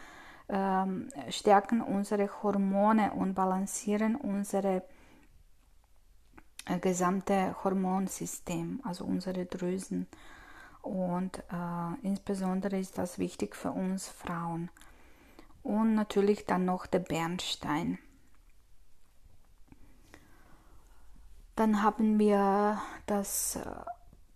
ähm, 0.50 1.08
stärken 1.30 1.80
unsere 1.80 2.30
Hormone 2.44 3.14
und 3.14 3.34
balancieren 3.34 4.18
unsere 4.18 4.76
äh, 4.78 4.82
gesamte 6.82 7.56
Hormonsystem, 7.64 8.82
also 8.84 9.06
unsere 9.06 9.46
Drüsen. 9.46 10.08
Und 10.82 11.40
äh, 11.52 12.06
insbesondere 12.08 12.78
ist 12.80 12.98
das 12.98 13.20
wichtig 13.20 13.56
für 13.56 13.72
uns 13.72 14.08
Frauen. 14.08 14.70
Und 15.64 15.96
natürlich 15.96 16.46
dann 16.46 16.66
noch 16.66 16.86
der 16.86 17.00
Bernstein. 17.00 18.00
Dann 21.56 21.82
haben 21.82 22.20
wir 22.20 22.82
das 23.06 23.56
äh, 23.56 23.62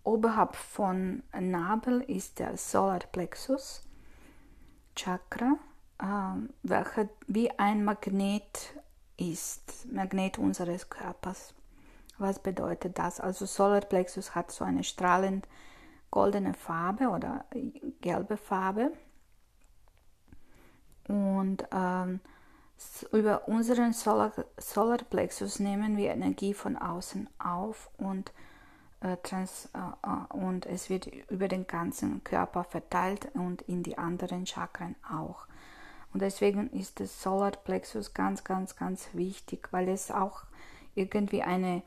oberhalb 0.04 0.56
von 0.56 1.22
Nabel 1.38 2.00
ist 2.02 2.38
der 2.38 2.56
Solarplexus 2.56 3.82
Chakra, 4.96 5.56
äh, 6.00 6.48
welcher 6.62 7.08
wie 7.28 7.50
ein 7.58 7.84
Magnet 7.84 8.74
ist, 9.16 9.86
Magnet 9.90 10.38
unseres 10.38 10.90
Körpers. 10.90 11.54
Was 12.22 12.38
bedeutet 12.38 12.98
das? 12.98 13.18
Also 13.18 13.46
Solarplexus 13.46 14.36
hat 14.36 14.52
so 14.52 14.64
eine 14.64 14.84
strahlend 14.84 15.48
goldene 16.12 16.54
Farbe 16.54 17.08
oder 17.08 17.44
gelbe 18.00 18.36
Farbe. 18.36 18.92
Und 21.08 21.66
ähm, 21.72 22.20
über 23.10 23.48
unseren 23.48 23.92
Solar, 23.92 24.32
Solarplexus 24.56 25.58
nehmen 25.58 25.96
wir 25.96 26.12
Energie 26.12 26.54
von 26.54 26.76
außen 26.76 27.28
auf 27.40 27.90
und, 27.96 28.32
äh, 29.00 29.16
trans, 29.24 29.68
äh, 29.74 29.78
äh, 30.08 30.32
und 30.32 30.66
es 30.66 30.90
wird 30.90 31.08
über 31.28 31.48
den 31.48 31.66
ganzen 31.66 32.22
Körper 32.22 32.62
verteilt 32.62 33.30
und 33.34 33.62
in 33.62 33.82
die 33.82 33.98
anderen 33.98 34.46
Chakren 34.46 34.94
auch. 35.10 35.46
Und 36.12 36.22
deswegen 36.22 36.70
ist 36.70 37.00
das 37.00 37.20
Solarplexus 37.20 38.14
ganz, 38.14 38.44
ganz, 38.44 38.76
ganz 38.76 39.08
wichtig, 39.12 39.72
weil 39.72 39.88
es 39.88 40.12
auch 40.12 40.44
irgendwie 40.94 41.42
eine 41.42 41.82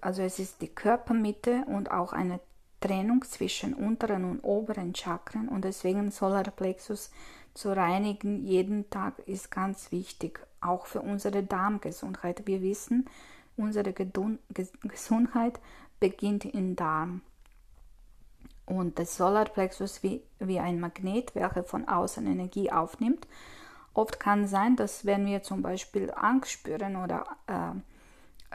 also 0.00 0.22
es 0.22 0.38
ist 0.38 0.60
die 0.62 0.68
Körpermitte 0.68 1.64
und 1.66 1.90
auch 1.90 2.12
eine 2.12 2.40
Trennung 2.80 3.24
zwischen 3.24 3.74
unteren 3.74 4.24
und 4.24 4.40
oberen 4.40 4.94
Chakren 4.94 5.48
und 5.48 5.64
deswegen 5.64 6.10
Solarplexus 6.10 7.10
zu 7.54 7.74
reinigen 7.74 8.46
jeden 8.46 8.88
Tag 8.90 9.18
ist 9.26 9.50
ganz 9.50 9.92
wichtig, 9.92 10.40
auch 10.60 10.86
für 10.86 11.00
unsere 11.00 11.42
Darmgesundheit. 11.42 12.46
Wir 12.46 12.62
wissen, 12.62 13.08
unsere 13.56 13.92
Gesundheit 13.92 15.60
beginnt 15.98 16.44
im 16.44 16.76
Darm. 16.76 17.22
Und 18.66 18.98
das 18.98 19.16
Solarplexus 19.16 20.02
wie, 20.02 20.22
wie 20.38 20.60
ein 20.60 20.80
Magnet, 20.80 21.34
welcher 21.34 21.64
von 21.64 21.88
außen 21.88 22.26
Energie 22.26 22.70
aufnimmt 22.70 23.26
oft 23.94 24.20
kann 24.20 24.46
sein, 24.46 24.76
dass 24.76 25.04
wenn 25.04 25.26
wir 25.26 25.42
zum 25.42 25.62
Beispiel 25.62 26.12
Angst 26.14 26.52
spüren 26.52 26.96
oder 26.96 27.24
äh, 27.46 27.52
äh 27.52 27.72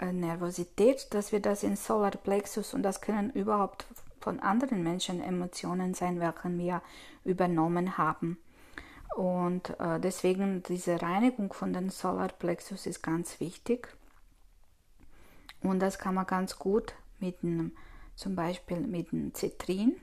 Nervosität, 0.02 1.14
dass 1.14 1.32
wir 1.32 1.40
das 1.40 1.64
in 1.64 1.76
Solarplexus 1.76 2.74
und 2.74 2.84
das 2.84 3.02
können 3.02 3.30
überhaupt 3.32 3.86
von 4.20 4.40
anderen 4.40 4.84
Menschen 4.84 5.22
Emotionen 5.22 5.94
sein, 5.94 6.20
welche 6.20 6.58
wir 6.58 6.82
übernommen 7.24 7.98
haben. 7.98 8.38
Und 9.16 9.80
äh, 9.80 10.00
deswegen 10.00 10.64
diese 10.64 11.02
Reinigung 11.02 11.54
von 11.54 11.72
den 11.72 11.90
Solarplexus 11.90 12.86
ist 12.86 13.02
ganz 13.02 13.40
wichtig. 13.40 13.88
Und 15.62 15.80
das 15.80 15.98
kann 15.98 16.16
man 16.16 16.28
ganz 16.28 16.60
gut 16.60 16.94
mit 17.20 17.44
einem, 17.44 17.72
zum 18.16 18.36
Beispiel 18.36 18.82
mit 18.82 19.14
einem 19.14 19.34
Zitrin. 19.34 19.96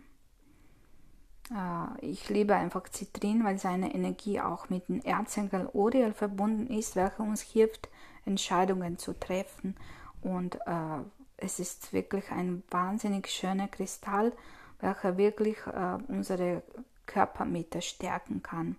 Äh, 1.53 2.07
ich 2.07 2.29
liebe 2.29 2.55
einfach 2.55 2.89
Zitrin, 2.89 3.45
weil 3.45 3.59
seine 3.59 3.95
Energie 3.95 4.41
auch 4.41 4.69
mit 4.69 4.89
dem 4.89 5.01
Erzengel 5.01 5.69
Uriel 5.73 6.13
verbunden 6.13 6.67
ist, 6.67 6.97
welcher 6.97 7.21
uns 7.21 7.43
hilft, 7.43 7.89
Entscheidungen 8.25 8.99
zu 8.99 9.19
treffen. 9.19 9.77
Und 10.23 10.57
äh, 10.67 11.03
es 11.37 11.59
ist 11.59 11.93
wirklich 11.93 12.31
ein 12.31 12.63
wahnsinnig 12.71 13.29
schöner 13.29 13.69
Kristall, 13.69 14.33
welcher 14.81 15.17
wirklich 15.17 15.59
äh, 15.67 15.99
unsere 16.09 16.63
Körpermitte 17.07 17.83
stärken 17.83 18.43
kann. 18.43 18.77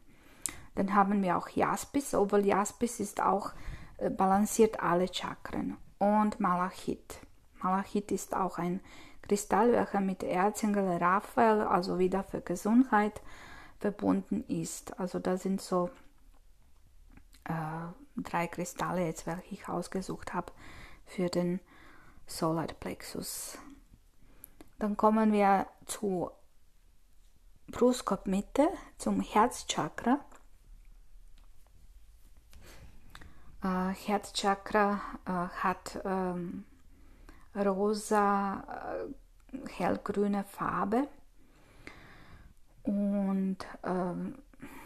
Dann 0.75 0.95
haben 0.95 1.21
wir 1.21 1.37
auch 1.37 1.49
Jaspis, 1.49 2.15
obwohl 2.15 2.45
Jaspis 2.45 2.99
ist 2.99 3.21
auch 3.21 3.51
äh, 3.97 4.09
balanciert 4.09 4.79
alle 4.79 5.13
Chakren 5.13 5.77
und 5.99 6.39
Malachit. 6.39 7.19
Malachit 7.61 8.11
ist 8.11 8.35
auch 8.35 8.57
ein 8.57 8.81
Kristall, 9.23 9.71
welcher 9.71 10.01
mit 10.01 10.21
Erzengel 10.21 10.97
Raphael, 10.97 11.61
also 11.61 11.97
wieder 11.97 12.23
für 12.23 12.41
Gesundheit, 12.41 13.21
verbunden 13.79 14.43
ist. 14.47 14.99
Also 14.99 15.19
das 15.19 15.43
sind 15.43 15.61
so 15.61 15.89
äh, 17.45 17.51
drei 18.17 18.47
Kristalle 18.47 19.05
jetzt, 19.05 19.25
welche 19.25 19.53
ich 19.55 19.67
ausgesucht 19.67 20.33
habe 20.33 20.51
für 21.05 21.29
den 21.29 21.59
Solarplexus. 22.27 23.57
Dann 24.79 24.97
kommen 24.97 25.31
wir 25.31 25.67
zu 25.85 26.29
Brustkorbmitte, 27.67 28.67
zum 28.97 29.21
Herzchakra. 29.21 30.19
Äh, 33.63 33.93
Herzchakra 33.93 35.01
äh, 35.25 35.31
hat 35.31 35.99
ähm, 36.03 36.65
rosa, 37.55 38.63
äh, 39.51 39.69
hellgrüne 39.69 40.43
Farbe 40.43 41.07
und 42.83 43.57
ähm, 43.83 44.35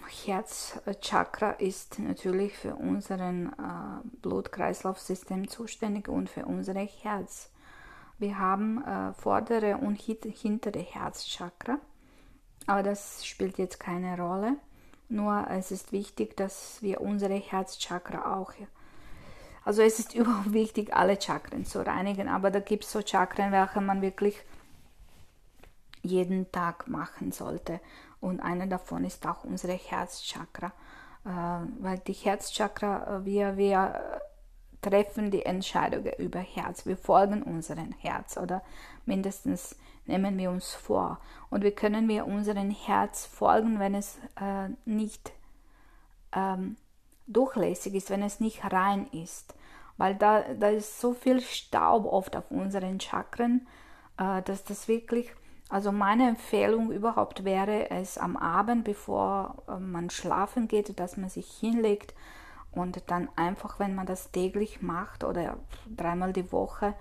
Herzchakra 0.07 1.51
ist 1.51 1.99
natürlich 1.99 2.57
für 2.57 2.75
unseren 2.75 3.47
äh, 3.47 4.07
Blutkreislaufsystem 4.21 5.47
zuständig 5.47 6.07
und 6.07 6.29
für 6.29 6.45
unser 6.45 6.75
Herz. 6.75 7.51
Wir 8.17 8.39
haben 8.39 8.83
äh, 8.83 9.13
vordere 9.13 9.77
und 9.77 9.99
hintere 9.99 10.79
Herzchakra, 10.79 11.79
aber 12.65 12.83
das 12.83 13.25
spielt 13.25 13.57
jetzt 13.57 13.79
keine 13.79 14.17
Rolle. 14.17 14.57
Nur 15.09 15.47
es 15.49 15.71
ist 15.71 15.91
wichtig, 15.91 16.35
dass 16.35 16.81
wir 16.81 17.01
unsere 17.01 17.35
Herzchakra 17.35 18.35
auch, 18.35 18.53
also 19.67 19.81
es 19.81 19.99
ist 19.99 20.15
überhaupt 20.15 20.53
wichtig, 20.53 20.95
alle 20.95 21.21
Chakren 21.21 21.65
zu 21.65 21.85
reinigen, 21.85 22.29
aber 22.29 22.51
da 22.51 22.61
gibt 22.61 22.85
es 22.85 22.91
so 22.91 23.01
Chakren, 23.05 23.51
welche 23.51 23.81
man 23.81 24.01
wirklich 24.01 24.41
jeden 26.01 26.49
Tag 26.53 26.87
machen 26.87 27.33
sollte. 27.33 27.81
Und 28.21 28.39
einer 28.39 28.67
davon 28.67 29.03
ist 29.03 29.27
auch 29.27 29.43
unsere 29.43 29.73
Herzchakra, 29.73 30.71
äh, 31.25 31.83
weil 31.83 31.99
die 31.99 32.13
Herzchakra, 32.13 33.17
äh, 33.17 33.25
wir, 33.25 33.57
wir 33.57 34.21
treffen 34.81 35.31
die 35.31 35.45
Entscheidungen 35.45 36.13
über 36.17 36.39
Herz, 36.39 36.85
wir 36.85 36.95
folgen 36.95 37.43
unserem 37.43 37.91
Herz 37.91 38.37
oder 38.37 38.63
mindestens 39.05 39.75
nehmen 40.05 40.37
wir 40.37 40.49
uns 40.49 40.75
vor. 40.75 41.19
Und 41.49 41.65
wie 41.65 41.71
können 41.71 42.07
wir 42.07 42.25
unserem 42.25 42.71
Herz 42.71 43.25
folgen, 43.25 43.79
wenn 43.79 43.95
es 43.95 44.17
äh, 44.39 44.69
nicht 44.85 45.33
ähm, 46.31 46.77
durchlässig 47.27 47.93
ist, 47.93 48.09
wenn 48.09 48.23
es 48.23 48.39
nicht 48.39 48.63
rein 48.71 49.07
ist. 49.11 49.53
Weil 49.97 50.15
da, 50.15 50.43
da 50.53 50.69
ist 50.69 50.99
so 50.99 51.13
viel 51.13 51.41
Staub 51.41 52.05
oft 52.05 52.35
auf 52.35 52.51
unseren 52.51 52.99
Chakren, 52.99 53.67
äh, 54.17 54.41
dass 54.43 54.63
das 54.63 54.87
wirklich, 54.87 55.33
also 55.69 55.91
meine 55.91 56.29
Empfehlung 56.29 56.91
überhaupt 56.91 57.43
wäre 57.43 57.89
es 57.89 58.17
am 58.17 58.37
Abend, 58.37 58.83
bevor 58.83 59.63
äh, 59.67 59.79
man 59.79 60.09
schlafen 60.09 60.67
geht, 60.67 60.99
dass 60.99 61.17
man 61.17 61.29
sich 61.29 61.47
hinlegt 61.47 62.13
und 62.71 63.09
dann 63.09 63.29
einfach, 63.35 63.79
wenn 63.79 63.95
man 63.95 64.05
das 64.05 64.31
täglich 64.31 64.81
macht 64.81 65.23
oder 65.23 65.57
dreimal 65.95 66.31
die 66.33 66.51
Woche, 66.51 66.93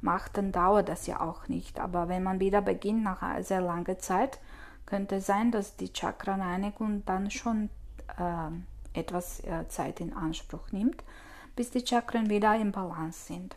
macht, 0.00 0.36
dann 0.36 0.50
dauert 0.50 0.88
das 0.88 1.06
ja 1.06 1.20
auch 1.20 1.48
nicht. 1.48 1.78
Aber 1.78 2.08
wenn 2.08 2.22
man 2.22 2.40
wieder 2.40 2.62
beginnt 2.62 3.04
nach 3.04 3.22
einer 3.22 3.44
sehr 3.44 3.60
langen 3.60 3.98
Zeit, 3.98 4.38
könnte 4.86 5.20
sein, 5.20 5.52
dass 5.52 5.76
die 5.76 5.92
Chakra-Reinigung 5.92 7.04
dann 7.06 7.30
schon 7.30 7.70
äh, 8.18 8.50
etwas 8.94 9.40
äh, 9.44 9.68
Zeit 9.68 10.00
in 10.00 10.12
Anspruch 10.12 10.72
nimmt, 10.72 11.02
bis 11.56 11.70
die 11.70 11.86
Chakren 11.86 12.30
wieder 12.30 12.54
im 12.56 12.72
Balance 12.72 13.26
sind. 13.26 13.56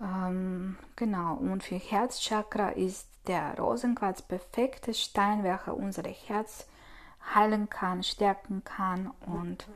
Ähm, 0.00 0.76
genau, 0.94 1.34
und 1.34 1.62
für 1.62 1.76
Herzchakra 1.76 2.70
ist 2.70 3.08
der 3.26 3.58
Rosenquarz 3.58 4.22
perfekte 4.22 4.94
Stein, 4.94 5.42
welcher 5.42 5.76
unser 5.76 6.02
Herz 6.04 6.66
heilen 7.34 7.68
kann, 7.68 8.02
stärken 8.02 8.62
kann 8.64 9.10
und 9.26 9.66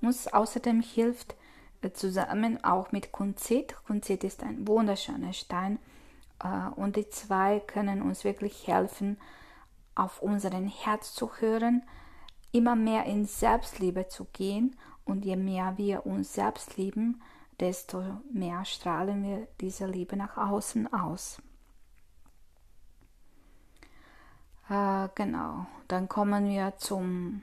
uns 0.00 0.28
außerdem 0.28 0.82
hilft, 0.82 1.34
zusammen 1.94 2.62
auch 2.64 2.92
mit 2.92 3.12
Kunzit. 3.12 3.74
Kunzit 3.86 4.24
ist 4.24 4.42
ein 4.42 4.66
wunderschöner 4.66 5.32
Stein 5.32 5.78
äh, 6.42 6.68
und 6.74 6.96
die 6.96 7.08
zwei 7.08 7.60
können 7.60 8.02
uns 8.02 8.24
wirklich 8.24 8.66
helfen, 8.66 9.18
auf 9.94 10.20
unseren 10.22 10.66
Herz 10.66 11.14
zu 11.14 11.30
hören, 11.38 11.82
immer 12.52 12.76
mehr 12.76 13.04
in 13.04 13.26
Selbstliebe 13.26 14.08
zu 14.08 14.26
gehen 14.32 14.76
und 15.04 15.24
je 15.24 15.36
mehr 15.36 15.76
wir 15.76 16.06
uns 16.06 16.34
selbst 16.34 16.76
lieben, 16.76 17.22
desto 17.60 18.02
mehr 18.32 18.64
strahlen 18.64 19.22
wir 19.22 19.48
diese 19.60 19.86
Liebe 19.86 20.16
nach 20.16 20.36
außen 20.36 20.92
aus. 20.92 21.42
Äh, 24.68 25.08
genau, 25.14 25.66
dann 25.88 26.08
kommen 26.08 26.48
wir 26.48 26.76
zum 26.76 27.42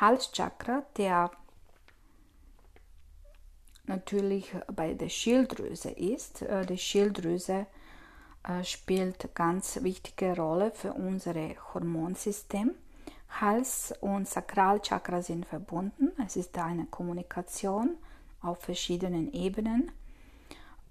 Halschakra, 0.00 0.84
der 0.96 1.30
natürlich 3.86 4.54
bei 4.74 4.94
der 4.94 5.08
Schilddrüse 5.08 5.90
ist. 5.90 6.42
Äh, 6.42 6.66
die 6.66 6.78
Schilddrüse 6.78 7.66
äh, 8.46 8.64
spielt 8.64 9.34
ganz 9.34 9.82
wichtige 9.82 10.36
Rolle 10.36 10.72
für 10.72 10.92
unser 10.92 11.34
Hormonsystem. 11.72 12.74
Hals 13.28 13.94
und 14.00 14.28
Sakralchakra 14.28 15.22
sind 15.22 15.46
verbunden. 15.46 16.12
Es 16.24 16.36
ist 16.36 16.56
eine 16.58 16.86
Kommunikation 16.86 17.96
auf 18.40 18.60
verschiedenen 18.60 19.32
Ebenen. 19.32 19.92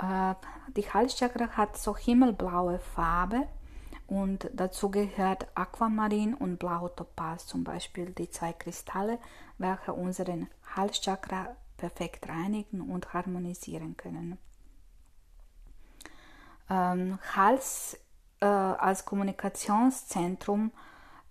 Äh, 0.01 0.35
die 0.75 0.91
Halschakra 0.91 1.49
hat 1.49 1.77
so 1.77 1.95
himmelblaue 1.95 2.79
Farbe 2.79 3.47
und 4.07 4.49
dazu 4.53 4.91
gehört 4.91 5.47
Aquamarin 5.55 6.33
und 6.33 6.57
Blau 6.57 6.89
Topaz 6.89 7.47
zum 7.47 7.63
Beispiel 7.63 8.11
die 8.11 8.29
zwei 8.29 8.53
Kristalle, 8.53 9.19
welche 9.57 9.93
unseren 9.93 10.47
Halschakra 10.75 11.55
perfekt 11.77 12.29
reinigen 12.29 12.81
und 12.81 13.13
harmonisieren 13.13 13.97
können. 13.97 14.37
Ähm, 16.69 17.19
Hals 17.35 17.97
äh, 18.41 18.45
als 18.45 19.05
Kommunikationszentrum 19.05 20.61
ähm, 20.65 20.71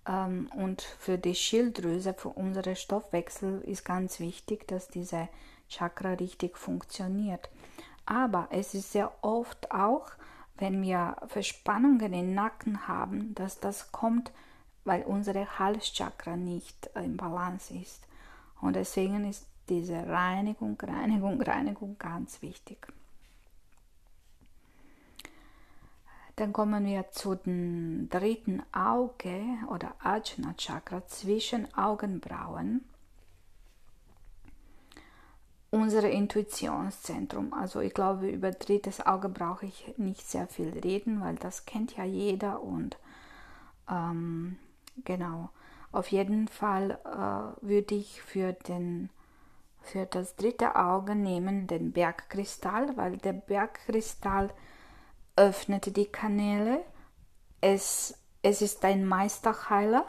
und 0.05 0.81
für 0.99 1.17
die 1.17 1.35
Schilddrüse, 1.35 2.13
für 2.13 2.29
unseren 2.29 2.75
Stoffwechsel 2.75 3.61
ist 3.61 3.83
ganz 3.83 4.19
wichtig, 4.19 4.67
dass 4.67 4.87
diese 4.87 5.29
Chakra 5.67 6.13
richtig 6.13 6.57
funktioniert. 6.57 7.49
Aber 8.05 8.47
es 8.51 8.75
ist 8.75 8.91
sehr 8.91 9.11
oft 9.23 9.71
auch, 9.71 10.11
wenn 10.57 10.81
wir 10.83 11.17
Verspannungen 11.27 12.13
im 12.13 12.33
Nacken 12.35 12.87
haben, 12.87 13.33
dass 13.35 13.59
das 13.59 13.91
kommt, 13.91 14.31
weil 14.83 15.03
unsere 15.03 15.57
Halschakra 15.57 16.37
nicht 16.37 16.89
im 16.93 17.17
Balance 17.17 17.73
ist. 17.73 18.07
Und 18.61 18.75
deswegen 18.75 19.27
ist 19.27 19.47
diese 19.69 20.07
Reinigung, 20.07 20.77
Reinigung, 20.79 21.41
Reinigung 21.41 21.97
ganz 21.97 22.41
wichtig. 22.43 22.87
Dann 26.35 26.51
kommen 26.51 26.85
wir 26.85 27.11
zu 27.11 27.35
dem 27.35 28.09
dritten 28.09 28.61
Auge 28.73 29.41
oder 29.69 29.95
Ajna 29.99 30.53
Chakra 30.57 31.05
zwischen 31.07 31.73
Augenbrauen. 31.77 32.83
Unser 35.71 36.09
Intuitionszentrum. 36.09 37.53
Also 37.53 37.79
ich 37.79 37.93
glaube, 37.93 38.29
über 38.29 38.51
drittes 38.51 39.05
Auge 39.05 39.29
brauche 39.29 39.65
ich 39.65 39.93
nicht 39.97 40.27
sehr 40.27 40.47
viel 40.47 40.69
reden, 40.69 41.21
weil 41.21 41.35
das 41.35 41.65
kennt 41.65 41.95
ja 41.95 42.03
jeder 42.03 42.61
und 42.61 42.97
ähm, 43.89 44.57
genau. 45.03 45.49
Auf 45.91 46.11
jeden 46.11 46.49
Fall 46.49 46.99
äh, 47.05 47.65
würde 47.65 47.95
ich 47.95 48.21
für, 48.21 48.51
den, 48.51 49.09
für 49.81 50.05
das 50.05 50.35
dritte 50.35 50.75
Auge 50.75 51.15
nehmen 51.15 51.67
den 51.67 51.93
Bergkristall, 51.93 52.97
weil 52.97 53.15
der 53.17 53.33
Bergkristall 53.33 54.49
öffnet 55.35 55.95
die 55.97 56.05
Kanäle. 56.05 56.83
Es, 57.61 58.17
es 58.41 58.61
ist 58.61 58.83
ein 58.85 59.05
Meisterheiler 59.05 60.05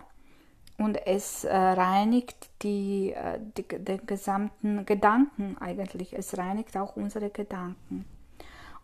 und 0.79 0.97
es 1.07 1.45
äh, 1.45 1.57
reinigt 1.57 2.51
die, 2.63 3.13
äh, 3.13 3.41
die, 3.57 3.67
den 3.67 4.07
gesamten 4.07 4.85
Gedanken 4.85 5.57
eigentlich. 5.59 6.13
Es 6.13 6.37
reinigt 6.37 6.77
auch 6.77 6.97
unsere 6.97 7.31
Gedanken. 7.31 8.05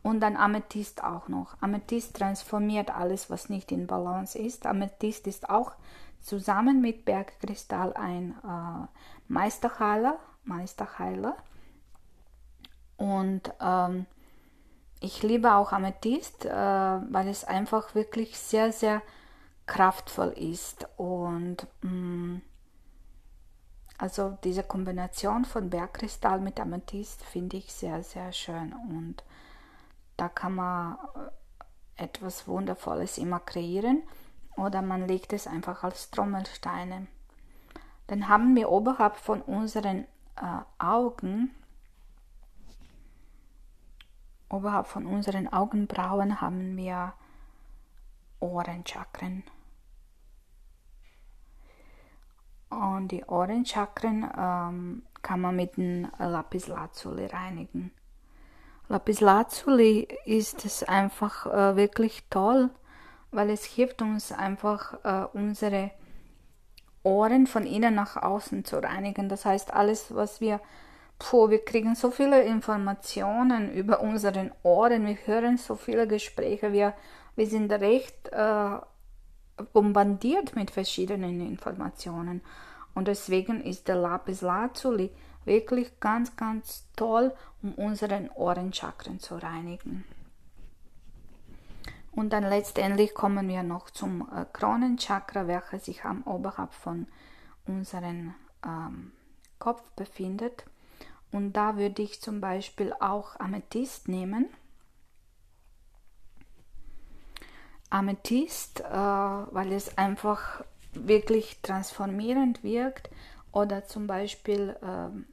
Und 0.03 0.21
dann 0.21 0.37
Amethyst 0.37 1.05
auch 1.05 1.29
noch. 1.29 1.57
Amethyst 1.61 2.17
transformiert 2.17 2.91
alles, 2.91 3.31
was 3.31 3.49
nicht 3.49 3.71
in 3.71 3.87
Balance 3.87 4.37
ist. 4.37 4.67
Amethyst 4.67 5.27
ist 5.29 5.49
auch 5.49 5.73
zusammen 6.21 6.81
mit 6.81 7.05
Bergkristall 7.05 7.93
ein 7.95 8.35
äh, 8.43 8.87
Meisterheiler, 9.29 10.19
Meisterheiler. 10.45 11.37
Und 12.97 13.53
ähm, 13.61 14.07
ich 15.03 15.23
liebe 15.23 15.55
auch 15.55 15.73
Amethyst, 15.73 16.47
äh, 16.47 16.51
weil 16.53 17.29
es 17.29 17.45
einfach 17.45 17.95
wirklich 17.95 18.39
sehr, 18.39 18.73
sehr 18.73 19.03
kraftvoll 19.67 20.31
ist. 20.31 20.87
Und 20.97 21.67
mh, 21.83 21.91
mm, 21.91 22.43
also 23.99 24.37
diese 24.43 24.63
Kombination 24.63 25.45
von 25.45 25.71
Bergkristall 25.71 26.41
mit 26.41 26.59
Amethyst 26.59 27.25
finde 27.25 27.57
ich 27.57 27.73
sehr, 27.73 28.03
sehr 28.03 28.33
schön. 28.33 28.73
Und 28.73 29.23
da 30.17 30.29
kann 30.29 30.55
man 30.55 30.99
äh, 31.97 32.05
etwas 32.05 32.49
Wundervolles 32.49 33.19
immer 33.19 33.41
kreieren 33.41 34.03
oder 34.57 34.83
man 34.83 35.07
legt 35.07 35.33
es 35.33 35.47
einfach 35.47 35.85
als 35.85 36.11
Trommelsteine. 36.11 37.07
Dann 38.07 38.29
haben 38.29 38.55
wir 38.57 38.71
oberhalb 38.71 39.17
von 39.17 39.41
unseren 39.43 40.05
äh, 40.37 40.61
Augen, 40.79 41.55
oberhalb 44.53 44.87
von 44.87 45.07
unseren 45.07 45.53
Augenbrauen 45.53 46.41
haben 46.41 46.77
wir 46.77 47.15
Ohrenchakren. 48.41 49.45
Und 52.69 53.09
die 53.09 53.25
Ohrenchakren 53.25 54.31
ähm, 54.37 55.03
kann 55.23 55.41
man 55.41 55.57
mit 55.57 55.77
dem 55.77 56.11
Lapislazuli 56.19 57.27
reinigen. 57.27 57.93
Lapislazuli 58.89 60.09
ist 60.25 60.65
es 60.65 60.83
einfach 60.83 61.47
äh, 61.47 61.77
wirklich 61.77 62.25
toll, 62.29 62.71
weil 63.31 63.51
es 63.51 63.65
hilft 63.65 64.03
uns 64.03 64.33
einfach 64.33 65.05
äh, 65.05 65.27
unsere 65.33 65.91
Ohren 67.03 67.47
von 67.47 67.67
innen 67.67 67.95
nach 67.95 68.17
außen 68.17 68.65
zu 68.65 68.83
reinigen. 68.83 69.29
Das 69.29 69.45
heißt, 69.45 69.73
alles, 69.73 70.15
was 70.15 70.41
wir, 70.41 70.61
puh, 71.23 71.51
wir 71.51 71.65
kriegen 71.65 71.95
so 71.95 72.11
viele 72.11 72.43
Informationen 72.43 73.73
über 73.73 74.01
unseren 74.01 74.51
Ohren, 74.63 75.07
wir 75.07 75.17
hören 75.25 75.57
so 75.57 75.77
viele 75.77 76.07
Gespräche, 76.07 76.73
wir 76.73 76.95
wir 77.35 77.47
sind 77.47 77.73
recht 77.73 78.29
äh, 78.29 78.77
bombardiert 79.73 80.55
mit 80.55 80.71
verschiedenen 80.71 81.41
Informationen. 81.41 82.43
Und 82.95 83.09
deswegen 83.09 83.63
ist 83.63 83.89
der 83.89 83.97
Lapis 83.97 84.43
Lazuli 84.43 85.11
wirklich 85.45 85.99
ganz, 85.99 86.37
ganz 86.37 86.87
toll, 86.95 87.35
um 87.63 87.73
unseren 87.75 88.31
Ohrenchakren 88.31 89.19
zu 89.19 89.37
reinigen. 89.37 90.05
Und 92.13 92.35
dann 92.35 92.45
letztendlich 92.45 93.15
kommen 93.15 93.49
wir 93.49 93.63
noch 93.63 93.89
zum 93.89 94.29
äh, 94.31 94.45
Kronenchakra, 94.53 95.47
welcher 95.47 95.79
sich 95.79 96.05
am 96.05 96.23
oberhalb 96.25 96.75
von 96.75 97.07
unserem 97.67 98.35
ähm, 98.65 99.13
Kopf 99.59 99.83
befindet. 99.93 100.67
Und 101.33 101.55
da 101.55 101.79
würde 101.79 102.03
ich 102.03 102.21
zum 102.21 102.41
Beispiel 102.41 102.93
auch 103.01 103.41
Amethyst 103.41 104.07
nehmen. 104.07 104.49
Amethyst, 107.89 108.81
äh, 108.81 108.85
weil 108.85 109.73
es 109.73 109.97
einfach 109.97 110.63
wirklich 110.93 111.61
transformierend 111.63 112.63
wirkt. 112.63 113.11
Oder 113.51 113.87
zum 113.87 114.07
Beispiel 114.07 114.77
ähm, 114.83 115.27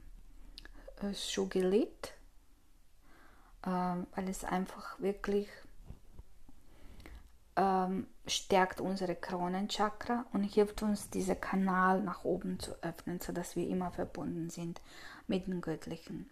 äh, 1.02 1.14
Schugelit, 1.14 2.14
äh, 3.62 3.68
weil 3.68 4.28
es 4.28 4.44
einfach 4.44 4.98
wirklich 5.00 5.48
ähm, 7.56 8.06
stärkt 8.26 8.80
unsere 8.80 9.16
Kronenchakra. 9.16 10.24
Und 10.32 10.44
hilft 10.44 10.82
uns, 10.82 11.10
diesen 11.10 11.38
Kanal 11.38 12.02
nach 12.02 12.24
oben 12.24 12.58
zu 12.58 12.72
öffnen, 12.82 13.20
sodass 13.20 13.54
wir 13.54 13.68
immer 13.68 13.90
verbunden 13.90 14.48
sind 14.48 14.80
mit 15.30 15.46
dem 15.46 15.62
Göttlichen. 15.62 16.28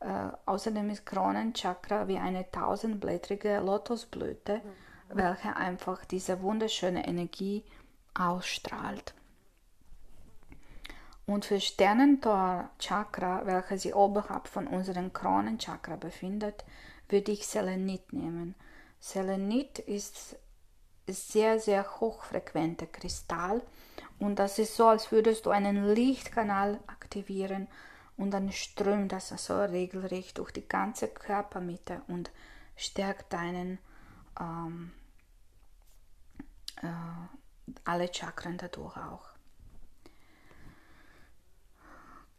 Äh, 0.00 0.30
außerdem 0.46 0.90
ist 0.90 1.06
Kronenchakra 1.06 2.08
wie 2.08 2.18
eine 2.18 2.50
tausendblättrige 2.50 3.60
Lotusblüte. 3.60 4.56
Mhm 4.56 4.90
welche 5.12 5.56
einfach 5.56 6.04
diese 6.04 6.40
wunderschöne 6.40 7.06
Energie 7.06 7.64
ausstrahlt. 8.14 9.14
Und 11.26 11.44
für 11.44 11.60
Sternentor-Chakra, 11.60 13.46
welche 13.46 13.78
sich 13.78 13.94
oberhalb 13.94 14.48
von 14.48 14.66
unserem 14.66 15.12
Kronenchakra 15.12 15.96
befindet, 15.96 16.64
würde 17.08 17.32
ich 17.32 17.46
Selenit 17.46 18.12
nehmen. 18.12 18.54
Selenit 18.98 19.78
ist 19.78 20.36
sehr, 21.06 21.58
sehr 21.58 22.00
hochfrequenter 22.00 22.86
Kristall 22.86 23.62
und 24.18 24.38
das 24.38 24.58
ist 24.58 24.76
so, 24.76 24.86
als 24.86 25.10
würdest 25.10 25.46
du 25.46 25.50
einen 25.50 25.92
Lichtkanal 25.92 26.78
aktivieren 26.86 27.68
und 28.20 28.32
dann 28.32 28.52
strömt 28.52 29.12
das 29.12 29.30
so 29.30 29.58
regelrecht 29.58 30.36
durch 30.36 30.50
die 30.50 30.68
ganze 30.68 31.08
Körpermitte 31.08 32.02
und 32.06 32.30
stärkt 32.76 33.32
deinen 33.32 33.78
ähm, 34.38 34.92
äh, 36.82 36.88
alle 37.84 38.12
Chakren 38.12 38.58
dadurch 38.58 38.98
auch. 38.98 39.24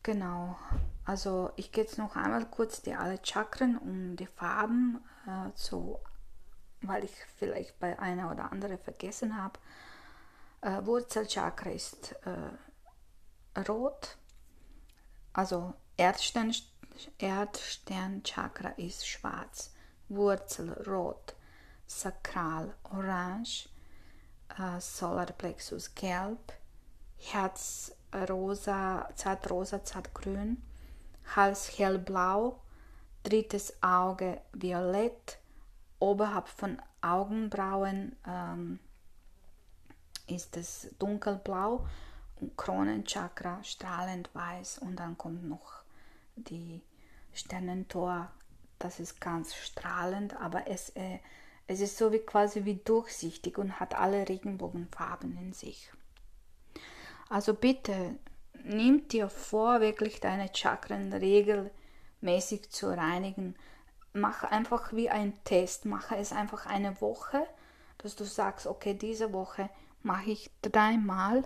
Genau, 0.03 0.55
also 1.03 1.51
ich 1.55 1.71
gehe 1.71 1.83
jetzt 1.83 1.97
noch 1.97 2.15
einmal 2.15 2.45
kurz 2.45 2.83
die 2.83 2.93
alle 2.93 3.17
Chakren 3.23 3.75
um 3.79 4.15
die 4.15 4.27
Farben 4.27 5.03
äh, 5.25 5.51
zu, 5.55 5.99
weil 6.81 7.05
ich 7.05 7.13
vielleicht 7.39 7.79
bei 7.79 7.97
einer 7.97 8.29
oder 8.29 8.51
anderen 8.51 8.77
vergessen 8.77 9.35
habe. 9.35 9.57
Äh, 10.61 10.85
Wurzelchakra 10.85 11.71
ist 11.71 12.15
äh, 13.55 13.59
rot, 13.61 14.17
also 15.33 15.73
Erdstern, 15.97 16.53
Erdsternchakra 17.17 18.69
ist 18.77 19.07
schwarz, 19.07 19.73
Wurzel 20.09 20.73
rot, 20.87 21.35
Sakral 21.87 22.73
orange, 22.83 23.69
äh, 24.57 24.79
Solarplexus 24.79 25.93
gelb, 25.95 26.53
Herz 27.17 27.93
rosa, 28.29 29.07
zartrosa, 29.15 29.83
zartgrün, 29.83 30.61
Hals 31.35 31.77
hellblau, 31.77 32.59
drittes 33.23 33.81
Auge 33.81 34.41
violett, 34.53 35.37
oberhalb 35.99 36.47
von 36.47 36.81
Augenbrauen 37.01 38.15
ähm, 38.27 38.79
ist 40.27 40.57
es 40.57 40.89
dunkelblau 40.99 41.85
Kronenchakra 42.57 43.63
strahlend 43.63 44.29
weiß 44.33 44.79
und 44.79 44.95
dann 44.97 45.17
kommt 45.17 45.47
noch 45.47 45.83
die 46.35 46.81
Sternentor, 47.33 48.31
das 48.79 48.99
ist 48.99 49.21
ganz 49.21 49.55
strahlend, 49.55 50.35
aber 50.37 50.67
es 50.67 50.89
äh, 50.91 51.19
es 51.71 51.79
ist 51.79 51.97
so 51.97 52.11
wie 52.11 52.19
quasi 52.19 52.65
wie 52.65 52.75
durchsichtig 52.75 53.57
und 53.57 53.79
hat 53.79 53.95
alle 53.95 54.27
Regenbogenfarben 54.27 55.37
in 55.37 55.53
sich. 55.53 55.89
Also 57.29 57.53
bitte 57.53 58.19
nimm 58.65 59.07
dir 59.07 59.29
vor, 59.29 59.79
wirklich 59.79 60.19
deine 60.19 60.49
Chakren 60.53 61.13
regelmäßig 61.13 62.69
zu 62.71 62.89
reinigen. 62.89 63.55
Mach 64.11 64.43
einfach 64.43 64.91
wie 64.91 65.09
ein 65.09 65.41
Test. 65.45 65.85
Mache 65.85 66.17
es 66.17 66.33
einfach 66.33 66.65
eine 66.65 66.99
Woche, 66.99 67.47
dass 67.99 68.17
du 68.17 68.25
sagst, 68.25 68.67
okay, 68.67 68.93
diese 68.93 69.31
Woche 69.31 69.69
mache 70.03 70.31
ich 70.31 70.51
dreimal 70.61 71.45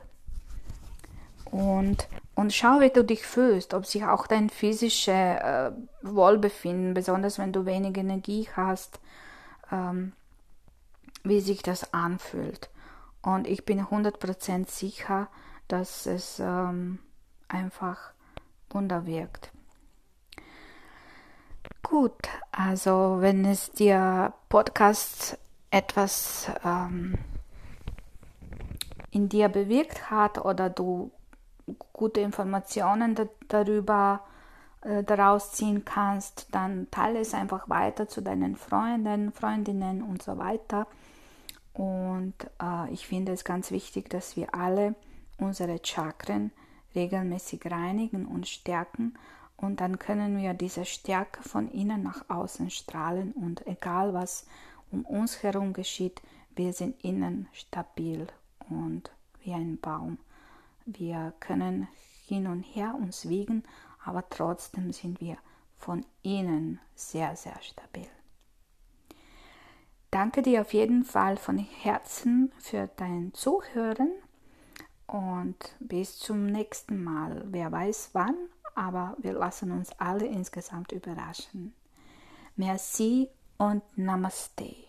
und, 1.52 2.08
und 2.36 2.54
schau, 2.54 2.80
wie 2.80 2.90
du 2.90 3.04
dich 3.04 3.26
fühlst, 3.26 3.74
ob 3.74 3.86
sich 3.86 4.06
auch 4.06 4.28
dein 4.28 4.50
physisches 4.50 5.08
äh, 5.08 5.72
Wohlbefinden, 6.02 6.94
besonders 6.94 7.40
wenn 7.40 7.54
du 7.54 7.66
wenig 7.66 7.98
Energie 7.98 8.50
hast, 8.56 9.00
ähm, 9.72 10.14
wie 11.24 11.40
sich 11.40 11.62
das 11.62 11.94
anfühlt. 11.94 12.70
Und 13.22 13.48
ich 13.48 13.66
bin 13.66 13.82
100% 13.82 14.70
sicher, 14.70 15.28
dass 15.68 16.06
es 16.06 16.40
ähm, 16.40 17.00
einfach 17.48 18.12
Wunder 18.70 19.06
wirkt. 19.06 19.52
Gut, 21.82 22.28
also 22.52 23.18
wenn 23.20 23.46
es 23.46 23.72
dir 23.72 24.34
Podcast 24.50 25.38
etwas 25.72 26.50
ähm, 26.64 27.18
in 29.12 29.30
dir 29.30 29.50
bewirkt 29.50 30.10
hat 30.10 30.44
oder 30.44 30.70
du 30.70 31.12
gute 31.94 32.22
Informationen 32.22 33.18
darüber 33.48 34.22
äh, 34.82 35.04
daraus 35.04 35.52
ziehen 35.54 35.86
kannst, 35.86 36.48
dann 36.52 36.90
teile 36.92 37.20
es 37.20 37.34
einfach 37.34 37.70
weiter 37.70 38.08
zu 38.08 38.22
deinen 38.22 38.56
Freunden, 38.56 39.32
Freundinnen 39.32 40.04
und 40.04 40.22
so 40.22 40.38
weiter. 40.38 40.88
Und 41.74 42.36
äh, 42.62 42.92
ich 42.92 43.08
finde 43.08 43.34
es 43.34 43.44
ganz 43.44 43.72
wichtig, 43.72 44.10
dass 44.10 44.36
wir 44.36 44.54
alle 44.56 44.96
unsere 45.38 45.80
Chakren 45.84 46.52
regelmäßig 46.96 47.70
reinigen 47.70 48.26
und 48.26 48.48
stärken 48.48 49.14
und 49.58 49.82
dann 49.82 50.00
können 50.00 50.38
wir 50.38 50.54
diese 50.54 50.86
Stärke 50.86 51.42
von 51.44 51.70
innen 51.70 52.04
nach 52.04 52.30
außen 52.30 52.70
strahlen 52.70 53.32
und 53.34 53.66
egal 53.68 54.14
was 54.14 54.46
um 54.92 55.06
uns 55.06 55.44
herum 55.44 55.74
geschieht, 55.74 56.22
wir 56.56 56.74
sind 56.74 57.04
innen 57.04 57.48
stabil 57.54 58.28
und 58.70 59.12
wie 59.42 59.54
ein 59.54 59.78
Baum. 59.80 60.18
Wir 60.86 61.34
können 61.40 61.88
hin 62.26 62.48
und 62.48 62.62
her 62.62 62.96
uns 62.96 63.28
wiegen, 63.28 63.64
aber 64.04 64.30
trotzdem 64.30 64.92
sind 64.92 65.20
wir 65.20 65.38
von 65.76 66.06
innen 66.22 66.80
sehr, 66.96 67.36
sehr 67.36 67.60
stabil. 67.62 68.08
Danke 70.12 70.42
dir 70.42 70.62
auf 70.62 70.74
jeden 70.74 71.04
Fall 71.04 71.38
von 71.38 71.58
Herzen 71.58 72.52
für 72.60 72.90
dein 72.96 73.34
Zuhören 73.34 74.12
und 75.08 75.76
bis 75.80 76.18
zum 76.18 76.46
nächsten 76.46 77.04
Mal. 77.04 77.44
Wer 77.48 77.72
weiß 77.72 78.12
wann, 78.14 78.36
aber 78.76 79.18
wir 79.20 79.34
lassen 79.34 79.72
uns 79.72 79.92
alle 80.00 80.26
insgesamt 80.26 80.92
überraschen. 80.92 81.74
Merci 82.56 83.30
und 83.58 83.84
Namaste. 83.98 84.85